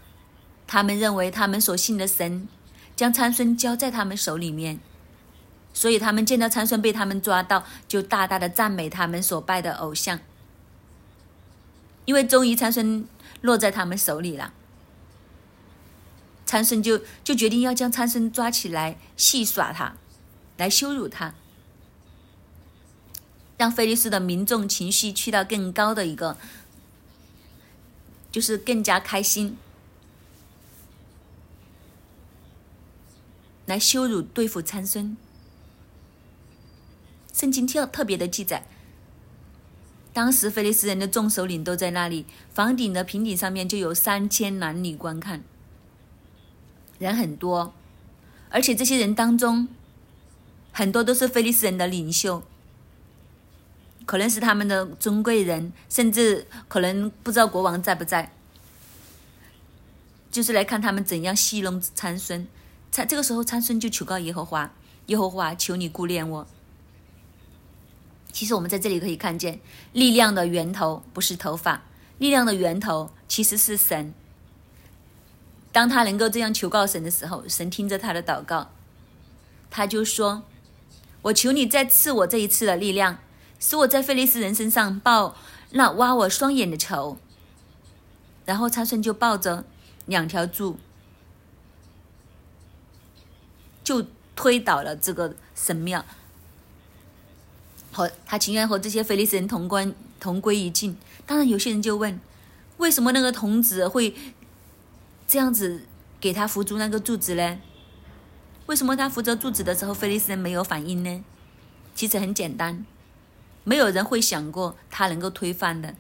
[0.67, 2.49] 他们认为他们所信的神
[2.95, 4.79] 将参孙交在他们手里面，
[5.75, 10.19] 所以他们见到参孙被他们抓到，就大大的赞美他们所拜的偶像，
[12.07, 13.07] 因为终于参孙
[13.43, 14.55] 落在他们手里了。
[16.47, 19.97] 参孙就就决定要将参孙抓起来戏耍他。
[20.57, 21.35] 来羞辱他，
[23.59, 26.37] 让菲利斯的民众情绪去到更高的一个，
[28.31, 29.59] 就是更加开心，
[33.67, 35.17] 来羞辱对付参孙。
[37.35, 38.67] 圣经特特别的记载，
[40.15, 45.43] 当时菲利斯人的众首领都在那里，房顶的平顶上面就有三千男女观看，
[46.99, 47.75] 人很多，
[48.49, 49.69] 而且这些人当中。
[50.77, 52.43] 很多都是菲利斯人的领袖，
[54.05, 58.33] 可能是他们的尊贵人，甚至可能不知道国王在不在，
[60.33, 62.45] 就是来看他们怎样戏弄参孙。
[62.91, 64.75] 参这个时候，参孙就求告耶和华
[65.07, 66.45] ：“耶和华，求你顾念我。”
[68.35, 69.61] 其实我们在这里可以看见，
[69.93, 71.83] 力量的源头不是头发，
[72.19, 74.13] 力量的源头其实是神。
[75.71, 78.73] 当他能够这样求告神的时候，神听着他的祷告，
[79.71, 80.43] 他就说
[81.23, 83.19] ：“我求你再赐我这一次的力量，
[83.61, 85.37] 使我在菲利斯人身上报
[85.71, 87.17] 那挖我双眼的仇。”
[88.45, 89.65] 然后参孙就抱着
[90.07, 90.81] 两条柱，
[93.85, 96.05] 就推倒了这个神庙。
[97.95, 100.97] 和他情愿和这些菲利斯人同关同归于尽。
[101.25, 102.19] 当然，有些人就问：
[102.79, 104.15] 为什么那个童子会
[105.29, 105.87] 这样子
[106.21, 107.59] 给他扶住那个柱子呢？
[108.67, 111.25] 为什么他扶着柱子的时候，菲利斯人没有反应呢？
[111.95, 112.85] 其实很简单，
[113.63, 115.95] 没有人会想过他能够推翻的。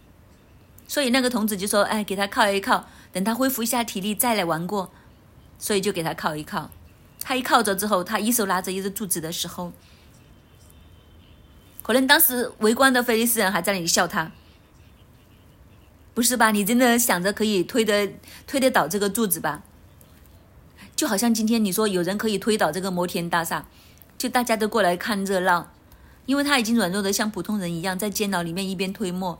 [0.88, 4.90] 所以那个童子就说：“哎，给他靠一靠，等他恢复一下体力再来玩过。”
[5.58, 6.70] 所以就给他靠一靠。
[7.20, 9.72] 他一靠着之后，他一手拿着一个柱子的时候。
[11.84, 14.32] 可能当时围观的菲利斯人还在那里笑他，
[16.14, 16.50] 不是吧？
[16.50, 18.14] 你真的想着可以推得
[18.46, 19.62] 推得倒这个柱子吧？
[20.96, 23.66] 就好像今天你说有人可以推倒这个摩天大厦，
[24.16, 25.70] 就大家都过来看热闹，
[26.24, 29.38] 因为他已经软弱的像普通人一样，在监牢里面一边推磨，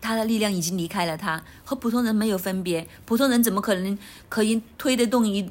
[0.00, 2.88] 他的力量已经离开了他，和普通人没有分别。
[3.04, 3.96] 普通人怎么可能
[4.28, 5.48] 可以推得动一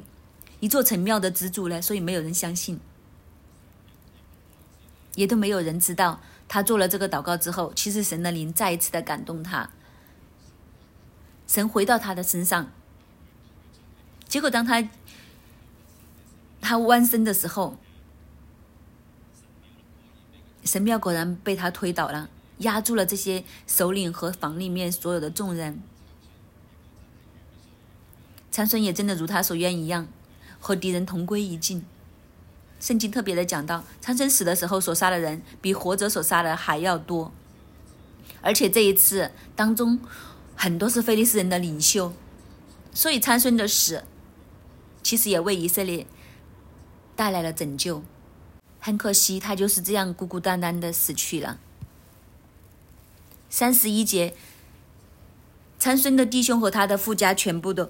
[0.59, 1.81] 一座城庙的支柱呢？
[1.81, 2.77] 所以没有人相信。
[5.15, 9.69] 也都没有人知道，他做了这个祷告之后，其实神的灵再一次的感动他，
[11.47, 12.71] 神回到他的身上。
[14.27, 14.87] 结果当他
[16.61, 17.77] 他弯身的时候，
[20.63, 25.81] 神庙果然被他推倒了，压住了这些首领和房里面所有的众人。
[28.51, 30.07] 长孙也真的如他所愿一样，
[30.59, 31.85] 和敌人同归于尽。
[32.85, 37.31] 圣经特别的讲到，参孙死的时候所杀的人比活着所杀的还要多，
[38.41, 39.99] 而且这一次当中
[40.55, 42.13] 很多是菲利斯人的领袖，
[42.93, 44.03] 所以参孙的死
[45.01, 46.05] 其实也为以色列
[47.15, 48.03] 带来了拯救。
[48.79, 51.57] 很可惜，他就是这样孤孤单单的死去了。
[53.49, 54.35] 三十一节，
[55.79, 57.89] 参孙的弟兄和他的富家全部都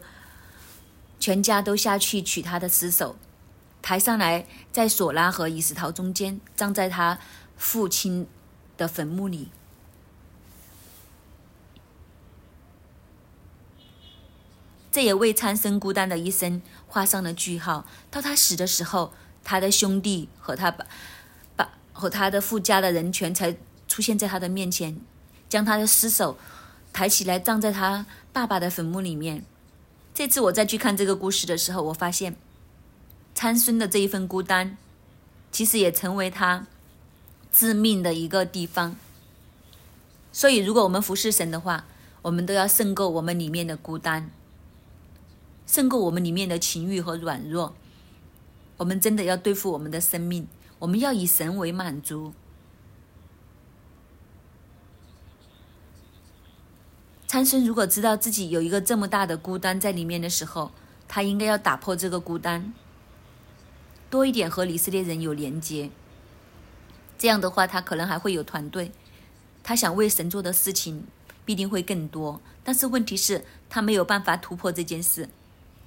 [1.19, 3.17] 全家都下去取他的尸首。
[3.85, 7.19] 抬上来，在索拉和以斯陶中间，葬在他
[7.55, 8.25] 父亲
[8.75, 9.51] 的坟墓里。
[14.91, 17.85] 这也为参生孤单的一生画上了句号。
[18.09, 20.87] 到他死的时候，他的兄弟和他把
[21.55, 23.55] 把和他的富家的人全才
[23.87, 24.99] 出现在他的面前，
[25.47, 26.39] 将他的尸首
[26.91, 29.45] 抬起来，葬在他爸爸的坟墓里面。
[30.11, 32.35] 这次我再去看这个故事的时候，我发现。
[33.35, 34.77] 参孙的这一份孤单，
[35.51, 36.65] 其实也成为他
[37.51, 38.95] 致命的一个地方。
[40.31, 41.85] 所以，如果我们服侍神的话，
[42.21, 44.31] 我们都要胜过我们里面的孤单，
[45.67, 47.75] 胜过我们里面的情欲和软弱。
[48.77, 50.47] 我们真的要对付我们的生命，
[50.79, 52.33] 我们要以神为满足。
[57.27, 60.71] 参孙如果知道自己有一个这么大的孤单在里面的时候，
[61.07, 62.73] 他应该要打破这个孤单。
[64.09, 65.89] 多一点和以色列人有连接，
[67.17, 68.91] 这样的话，他可能还会有团队。
[69.63, 71.05] 他想为神做的事情
[71.43, 72.39] 必定会更多。
[72.63, 75.29] 但是问题是，他没有办法突破这件事，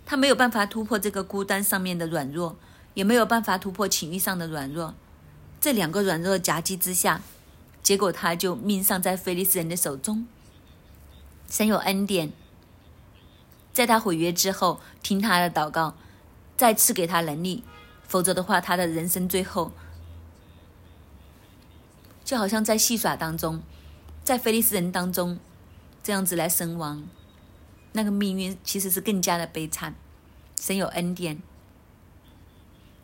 [0.05, 2.57] 他没有办法突破这个孤单上面的软弱，
[2.95, 4.95] 也没有办法突破情欲上的软弱。
[5.61, 7.23] 这两个软弱夹击之下，
[7.83, 10.27] 结果他就命丧在菲利斯人的手中。
[11.49, 12.33] 神有恩典，
[13.73, 15.97] 在他毁约之后，听他的祷告，
[16.57, 17.65] 再次给他能力。
[18.09, 19.71] 否则的话，他的人生最后
[22.25, 23.63] 就好像在戏耍当中，
[24.25, 25.39] 在菲利斯人当中
[26.03, 27.07] 这样子来身亡，
[27.93, 29.95] 那个命运其实是更加的悲惨。
[30.59, 31.41] 神有恩典，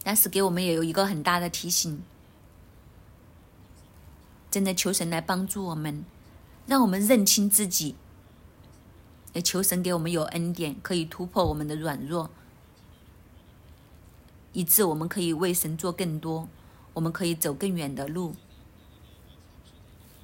[0.02, 2.02] 但是给我们也有一个很大的提醒，
[4.50, 6.04] 真的求神来帮助我们，
[6.66, 7.94] 让我们认清自己，
[9.34, 12.30] 也求神给我们有恩典，可以突破我们的软弱。
[14.54, 16.48] 以致我们可以为神做更多，
[16.94, 18.34] 我们可以走更远的路。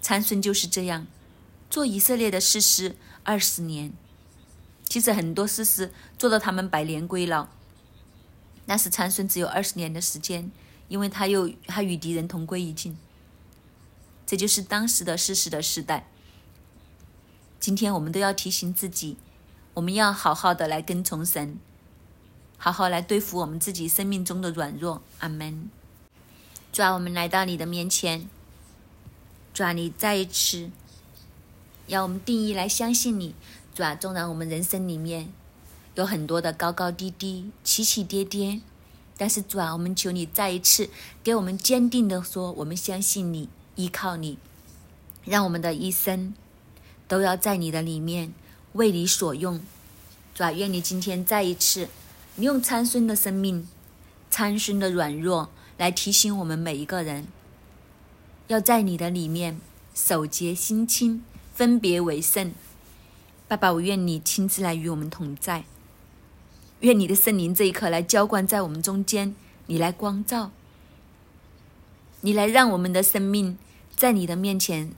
[0.01, 1.07] 参孙就是这样，
[1.69, 3.93] 做以色列的士师二十年，
[4.89, 7.49] 其实很多士师做到他们百年归老，
[8.65, 10.51] 但是参孙只有二十年的时间，
[10.89, 12.97] 因为他又他与敌人同归于尽。
[14.25, 16.09] 这就是当时的士师的时代。
[17.59, 19.17] 今天我们都要提醒自己，
[19.75, 21.59] 我们要好好的来跟从神。
[22.63, 25.71] 好好来对付我们自己生命中的软弱，阿门。
[26.71, 28.29] 主啊，我们来到你的面前，
[29.55, 30.69] 主啊，你再一次
[31.87, 33.35] 要我们定义来相信你。
[33.75, 35.33] 主啊，纵然我们人生里面
[35.95, 38.61] 有很多的高高低低、起起跌跌，
[39.17, 40.91] 但是主啊，我们求你再一次
[41.25, 44.37] 给我们坚定的说，我们相信你，依靠你，
[45.25, 46.35] 让我们的一生
[47.09, 48.35] 都要在你的里面
[48.75, 49.63] 为你所用。
[50.35, 51.89] 主啊，愿你今天再一次，
[52.41, 53.69] 你用参孙的生命、
[54.31, 57.27] 参孙的软弱来提醒我们每一个人，
[58.47, 59.61] 要在你的里面
[59.95, 61.23] 守节心清，
[61.53, 62.55] 分别为圣。
[63.47, 65.65] 爸爸，我愿你亲自来与我们同在，
[66.81, 69.37] 愿你的圣灵这一刻来浇灌在我们中间，
[69.67, 70.51] 你来光照，
[72.23, 73.59] 你来让我们的生命
[73.95, 74.95] 在你的面前，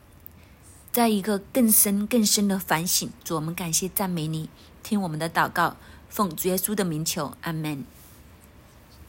[0.93, 3.11] 在一个更深更深的反省。
[3.25, 4.49] 主，我们感谢赞美你，
[4.85, 5.77] 听我们的祷告，
[6.13, 7.87] 奉主耶稣的名求，阿门。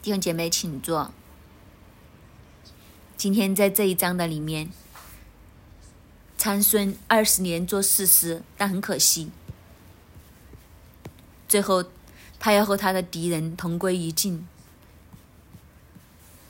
[0.02, 1.12] 弟兄姐妹，请坐。
[3.18, 4.70] 今天在这一章的里面。
[6.38, 9.32] 参孙二十年做事师，但很可惜，
[11.48, 11.84] 最后
[12.40, 14.46] 他要和他的敌人同归于尽，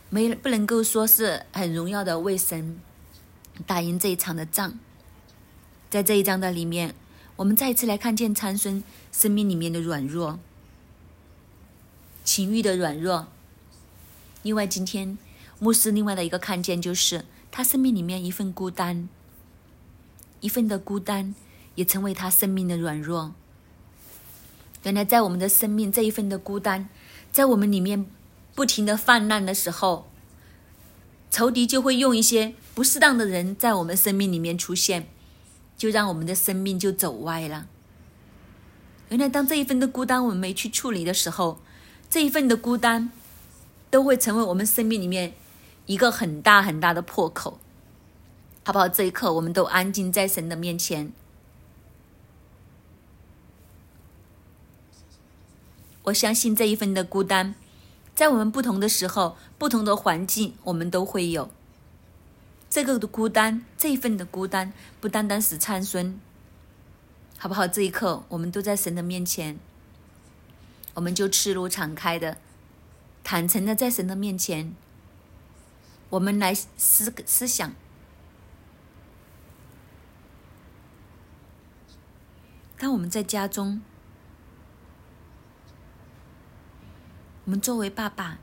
[0.10, 2.80] 没不能够说是很荣耀的为神
[3.68, 4.78] 打赢这一场的仗。
[5.90, 6.96] 在这一章的里面，
[7.36, 8.84] 我们再次来看见参孙
[9.14, 10.40] 生命里面的软弱、
[12.26, 13.28] 情欲的软弱。
[14.42, 15.18] 另外，今天
[15.60, 19.08] 牧师另外的一个看见就是他生命里面一份孤单。
[20.42, 21.34] 一份的孤单，
[21.76, 23.34] 也成为他生命的软弱。
[24.82, 26.90] 原来，在我们的生命这一份的孤单，
[27.32, 28.06] 在我们里面
[28.54, 30.10] 不停的泛滥的时候，
[31.32, 35.08] 仇敌就会用一些不适当的人在我们生命里面出现，
[35.78, 37.68] 就让我们的生命就走歪了。
[39.14, 41.60] 原来，当这一份的孤单我们没去处理的时候，
[42.10, 43.12] 这一份的孤单
[43.92, 45.34] 都会成为我们生命里面
[45.86, 47.60] 一个很大很大的破口。
[48.64, 48.90] 好不好？
[48.90, 51.12] 这一刻，我们都安静在神的面前。
[56.06, 57.54] 我相信这一份的孤单，
[58.16, 61.52] 在我们不同的时候、不同的环境，我们都会有
[62.68, 63.64] 这个的孤单。
[63.78, 66.20] 这一份的孤单，不单单是参孙，
[67.44, 67.68] 好不好？
[67.68, 69.60] 这一刻，我们都在神的面前，
[70.94, 72.38] 我们就赤裸敞开的、
[73.22, 74.74] 坦诚的在神的面前，
[76.12, 77.74] 我们来思思想。
[82.78, 83.82] 当我们在家中，
[87.44, 88.38] 我们作为爸爸，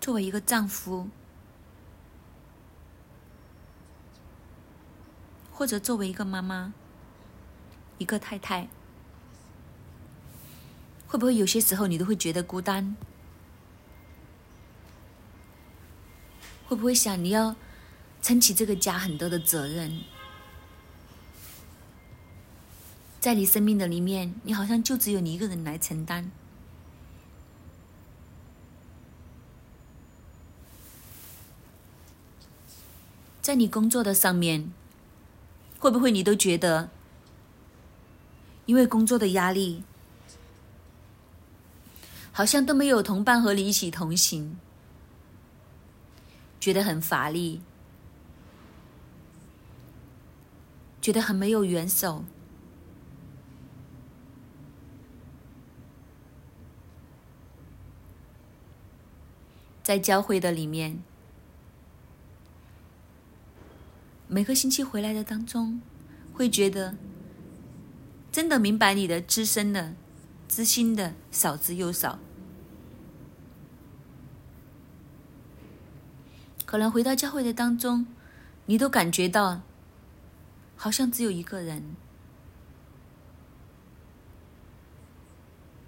[0.00, 1.08] 作为一个丈夫，
[5.60, 6.72] 或者作为一个妈妈、
[7.98, 8.66] 一个太太，
[11.06, 12.96] 会不会有些时候你都会觉得孤单？
[16.66, 17.54] 会不会想你要
[18.22, 20.00] 撑起这个家很多的责任？
[23.20, 26.32] 在你生命的里面，你好像就只有你一个人来承担。
[33.42, 34.72] 在你工作的上面，
[35.80, 36.90] 会不会你都觉得，
[38.66, 39.82] 因为工作的压力，
[42.30, 44.58] 好像都没有同伴和你一起同行，
[46.60, 47.62] 觉得很乏力，
[51.00, 52.24] 觉得很没有援手。
[59.82, 61.02] 在教会的里面，
[64.32, 65.82] 每个星期回来的当中，
[66.32, 66.94] 会觉得
[68.30, 69.96] 真的明白你的知深的、
[70.48, 72.20] 知心的少之又少。
[76.64, 78.06] 可能回到教会的当中，
[78.66, 79.62] 你都感觉到
[80.76, 81.96] 好像只有一个人，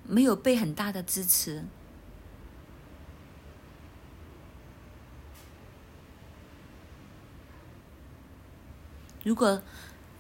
[0.09, 1.63] 没有被很大的支持。
[9.25, 9.63] 如果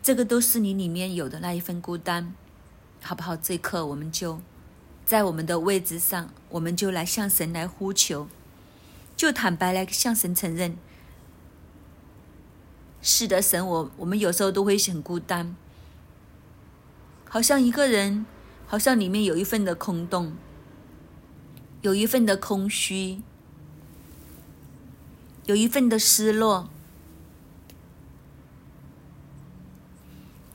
[0.03, 2.35] 这个都是你里面有的那一份孤单，
[3.03, 3.37] 好不好？
[3.37, 4.41] 这一刻我们就
[5.05, 8.29] 在我们的位置上，我们就来向神来呼求，
[9.17, 10.77] 就坦白来向神承认：
[13.01, 15.57] 是的，神，我我们有时候都会很孤单，
[17.29, 18.27] 好像一个人，
[18.67, 20.35] 好像里面有一份的空洞，
[21.83, 23.21] 有一份的空虚，
[25.47, 26.69] 有一份的失落。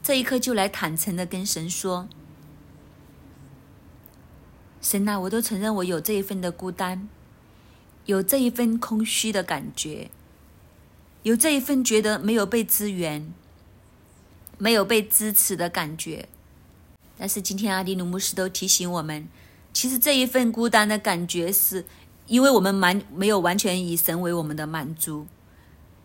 [0.07, 2.07] 这一刻，就来坦诚的跟神说
[4.81, 7.09] ：“神啊，我都承认我有这一份的孤单，
[8.05, 10.09] 有这一份空虚的感觉，
[11.23, 13.33] 有这一份觉得没有被支援、
[14.57, 16.29] 没有被支持的感觉。
[17.17, 19.27] 但是今天阿迪努牧师都提醒我们，
[19.73, 21.83] 其实这一份孤单的感觉，是
[22.27, 25.27] 因为我们满没有完全以神为我们的满足，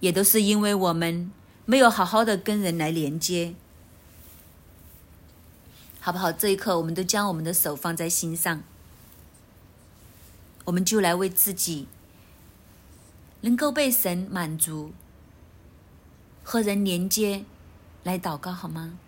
[0.00, 1.30] 也都是因为我们
[1.64, 3.54] 没有好好的跟人来连接。
[6.04, 6.32] 好不好？
[6.32, 8.64] 这一刻，我们都将我们的手放在心上，
[10.64, 11.86] 我们就来为自己
[13.42, 14.90] 能够被神满足、
[16.42, 17.44] 和人连接
[18.02, 18.98] 来祷告，好吗？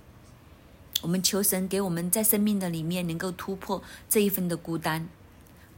[1.03, 5.09] 我们求神给我们在生命的里面能够突破这一份的孤单，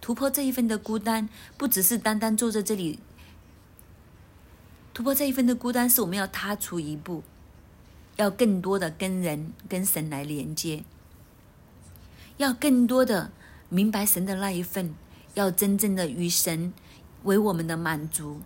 [0.02, 2.98] 突破这一份的孤单，不只是单单坐在这里，
[4.92, 7.22] 突破这一份的孤单，是我们要踏出一步，
[8.16, 10.84] 要更多的跟人、跟神来连接。
[12.39, 13.30] 要更多的
[13.68, 14.95] 明白神的那一份，
[15.34, 16.72] 要真正的与神
[17.24, 18.41] 为我们的满足。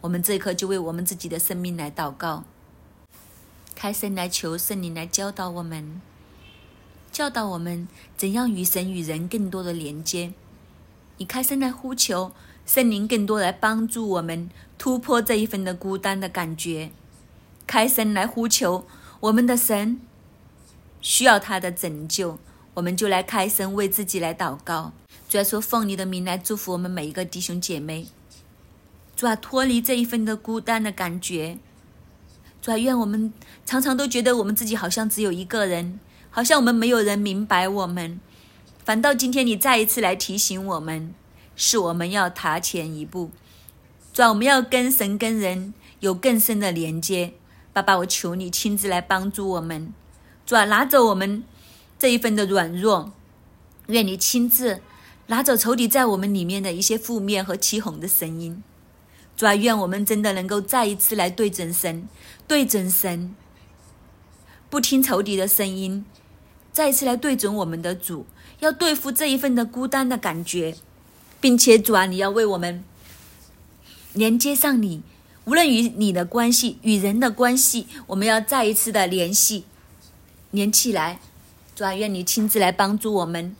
[0.00, 2.44] 我们这一刻就为我们自己的生命来祷告，
[3.74, 6.00] 开声来求圣灵来教导我们，
[7.12, 10.32] 教导我们怎样与神与人更多的连接。
[11.18, 12.32] 你开声来呼求
[12.66, 16.90] 圣灵，更多来帮助我们突破这一份的孤单的感觉。
[17.66, 18.86] 开声来呼求
[19.20, 20.00] 我们的神，
[21.00, 22.38] 需要他的拯救。
[22.74, 24.92] 我们就来开声为自己来祷告，
[25.28, 28.08] 主要说奉你的名来祝福我们每一个弟兄姐妹，
[29.14, 31.58] 主要脱离这一份的孤单的感觉，
[32.60, 33.32] 主要愿我们
[33.64, 36.00] 常常都觉得我们自己好像只有一个人，
[36.30, 38.18] 好像我们没有人明白我们，
[38.84, 41.14] 反倒今天你再一次来提醒我们，
[41.54, 43.30] 是我们要踏前一步，
[44.12, 47.34] 主要我们要跟神跟人有更深的连接，
[47.72, 49.94] 爸爸，我求你亲自来帮助我们，
[50.44, 51.44] 主要拿走我们。
[52.04, 53.12] 这一份的软弱，
[53.86, 54.82] 愿你亲自
[55.28, 58.62] 拿走仇敌在我们里面的一些负面和欺哄的声音。
[59.34, 62.06] 主啊，愿我们真的能够再一次来对准神，
[62.46, 63.34] 对准神，
[64.68, 66.04] 不听仇敌的声音，
[66.70, 68.26] 再一次来对准我们的主，
[68.60, 70.76] 要对付这一份的孤单的感觉，
[71.40, 72.84] 并且主啊，你要为我们
[74.12, 75.02] 连接上你，
[75.46, 79.64] 无论与你的关系、与人的关系，我们要再一次的联系，
[80.50, 81.18] 连起来。
[81.74, 83.56] 主啊，愿你亲自来帮助我们。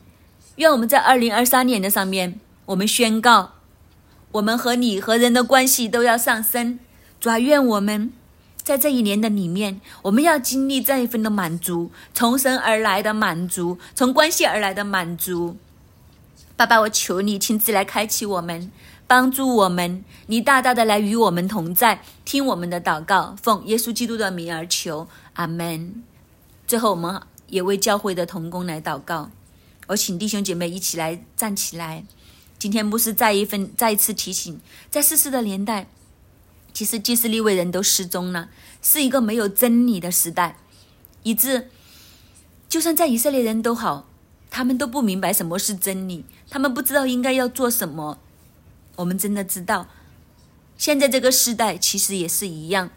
[0.56, 3.54] 愿我们在二零二三年的上面，我们宣告，
[4.30, 6.78] 我们和你和人的关系都要上升。
[7.18, 8.12] 主啊，愿我们
[8.62, 15.56] 在这一年的里面，我们要经历这一份的满足，从神而来的满足，从关系而来的满足。
[16.56, 18.70] 爸爸，我求你亲自来开启我们，
[19.08, 26.04] 帮助我们，你大大的来与我们同在，听我们的祷告，奉耶稣基督的名而求，阿门。
[26.64, 27.20] 最后，我们。
[27.49, 29.30] 也为教会的同工来祷告，
[29.88, 32.05] 我请弟兄姐妹一起来站起来。
[32.59, 34.59] 今天牧师再一份再一次提醒，
[34.90, 35.86] 在世事的年代，
[36.72, 38.49] 其实祭司立位人都失踪了，
[38.80, 40.57] 是一个没有真理的时代，
[41.22, 41.68] 以致
[42.68, 44.09] 就算在以色列人都好，
[44.51, 48.18] 他们都不明白什么是真理，他们不知道应该要做什么。
[48.97, 49.88] 我们真的知道，
[50.78, 52.90] 现在这个时代其实也是一样。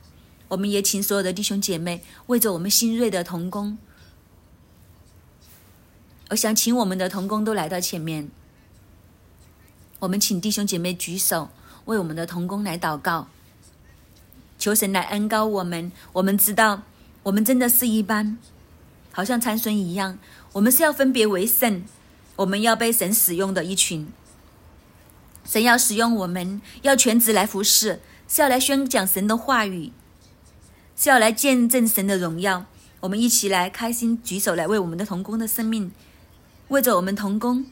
[0.49, 3.77] 我们也请所有的弟兄姐妹为着我们新锐的童工。
[6.29, 8.29] 我想请我们的童工都来到前面。
[9.99, 11.49] 我们请弟兄姐妹举手，
[11.85, 13.27] 为我们的童工来祷告，
[14.59, 15.91] 求神来恩高我们。
[16.13, 16.83] 我们知道，
[17.23, 18.37] 我们真的是一般，
[19.11, 20.19] 好像参孙一样，
[20.51, 21.83] 我们是要分别为圣，
[22.35, 24.11] 我们要被神使用的一群。
[25.45, 29.93] 神要使用我们，要全职来服侍，是要来宣讲神的话语，
[30.97, 32.65] 是要来见证神的荣耀。
[32.99, 35.91] 我们一起来开心举手，来为我们的童工的生命。
[36.69, 37.65] 为着我们同工，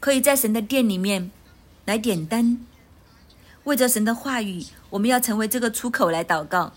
[0.00, 1.30] 可以在神的殿里面
[1.84, 2.58] 来点灯；
[3.64, 6.72] 为着神的话语，我们要成为这个出口来祷告。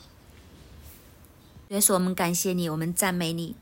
[1.69, 3.55] 耶稣，我们感谢你，我们赞美你，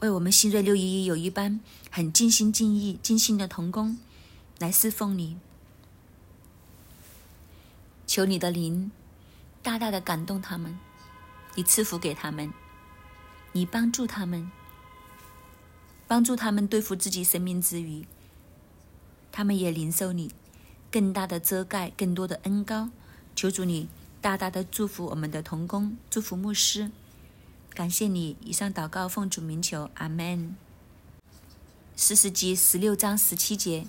[0.00, 1.60] 为我们新锐六一一有一班
[1.90, 3.96] 很尽心尽意、尽心的同工
[4.58, 5.38] 来侍奉你。
[8.06, 8.90] 求你的灵
[9.62, 10.78] 大大的感动他们，
[11.54, 12.52] 你赐福给他们，
[13.52, 14.50] 你帮助他们。
[16.08, 18.06] 帮助他们对付自己生命之余，
[19.30, 20.32] 他们也领受你
[20.90, 22.88] 更大的遮盖、更多的恩高。
[23.36, 23.88] 求主你
[24.22, 26.90] 大大的祝福我们的童工，祝福牧师。
[27.74, 30.56] 感谢你，以上祷告奉主名求，阿门。
[31.94, 33.86] 四十集十六章十七节，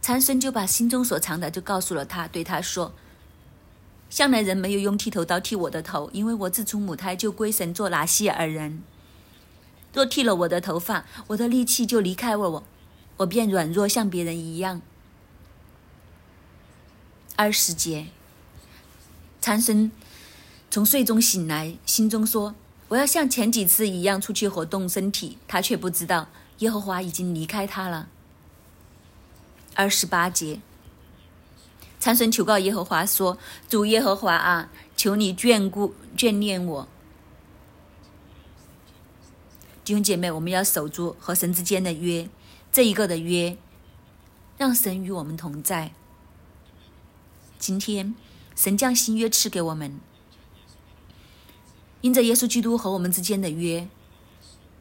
[0.00, 2.94] 参孙就把心中所藏的就告诉了他，对他说
[4.08, 8.84] ：“向来人没有用剃头刀剃我的头，因为我自出母胎就归神做拿西尔人。”
[9.92, 12.62] 若剃了我的头发，我的力气就离开了我，
[13.18, 14.80] 我便软弱像别人一样。
[17.36, 18.06] 二十节，
[19.40, 19.90] 参孙
[20.70, 22.54] 从睡中醒来，心中说
[22.88, 26.28] ：“我要像前几次一样出去活动身体。”他却不知道
[26.58, 28.08] 耶和华已经离开他了。
[29.74, 30.60] 二十八节，
[31.98, 33.38] 参孙求告耶和华说
[33.68, 36.88] ：“主耶和华啊，求你眷顾眷恋我。”
[39.82, 42.28] 弟兄姐妹，我们要守住和神之间的约，
[42.70, 43.56] 这一个的约，
[44.58, 45.92] 让神与我们同在。
[47.58, 48.14] 今天，
[48.54, 49.98] 神将新约赐给我们，
[52.02, 53.88] 因着耶稣基督和我们之间的约，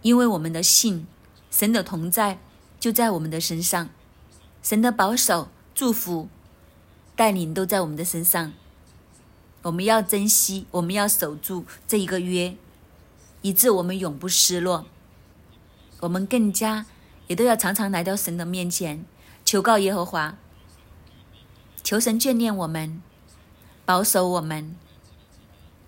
[0.01, 1.07] 因为我们的信，
[1.49, 2.39] 神的同在
[2.79, 3.89] 就在我们的身上，
[4.61, 6.27] 神的保守、祝福、
[7.15, 8.53] 带领都在我们的身上。
[9.63, 12.55] 我们要珍惜，我们要守住这一个约，
[13.41, 14.85] 以致我们永不失落。
[16.01, 16.85] 我们更加
[17.27, 19.05] 也都要常常来到神的面前，
[19.43, 20.37] 求告耶和华，
[21.83, 23.01] 求神眷恋我们，
[23.85, 24.75] 保守我们。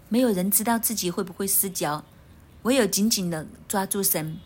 [0.10, 2.04] 没有人知道自己会不会失脚，
[2.64, 4.40] 唯有紧紧的抓住神，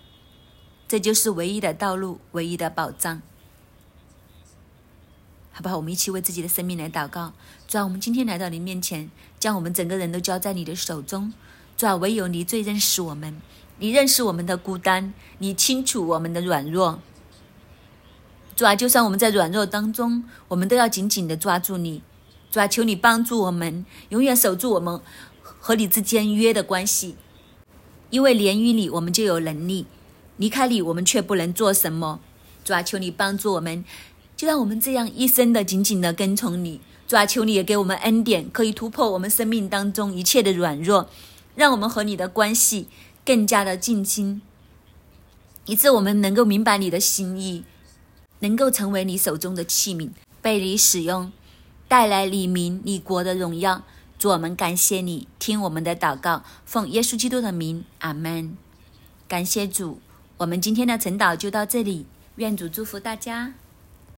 [0.88, 3.22] 这就是唯一的道路，唯一的保障。
[5.52, 5.78] 好不好？
[5.78, 7.34] 我们一起为自己的生命来祷告。
[7.68, 11.34] 主啊，我们今天来到你面前，将我们整个人都交在你的手中。
[11.78, 13.42] 主啊，唯有你最认识我们。
[13.80, 17.02] 你认识我们的孤单，你清楚我们的软弱。
[18.56, 22.02] 主啊，就算我们在软弱当中，我们都要紧紧的抓住你。
[22.50, 25.02] 主啊，求你帮助我们，永远守住我们
[25.44, 27.16] 和你之间约的关系。
[28.10, 29.86] 因为连于你，我们就有能力；
[30.38, 32.22] 离开你，我们却不能做什么。
[32.64, 33.84] 主啊，求你帮助我们，
[34.38, 36.80] 就让我们这样一生的紧紧的跟从你。
[37.06, 41.10] 主啊，求你也给我们恩典，可以突破我们生命当中一切的软弱，
[41.56, 42.88] 让我们和你的关系。
[43.26, 44.40] 更加的近亲，
[45.66, 47.64] 以致我们能够明白你的心意，
[48.38, 50.12] 能够成为你手中的器皿，
[50.44, 51.32] 被你使用，
[51.88, 53.82] 带来你名、你国的荣耀。
[54.20, 58.56] 主，我们感谢你，听我们的祷告，奉耶稣基督的名，阿门。
[59.28, 60.00] 感谢主，
[60.38, 63.56] 我们今天的晨祷就到这里，愿主祝福大家。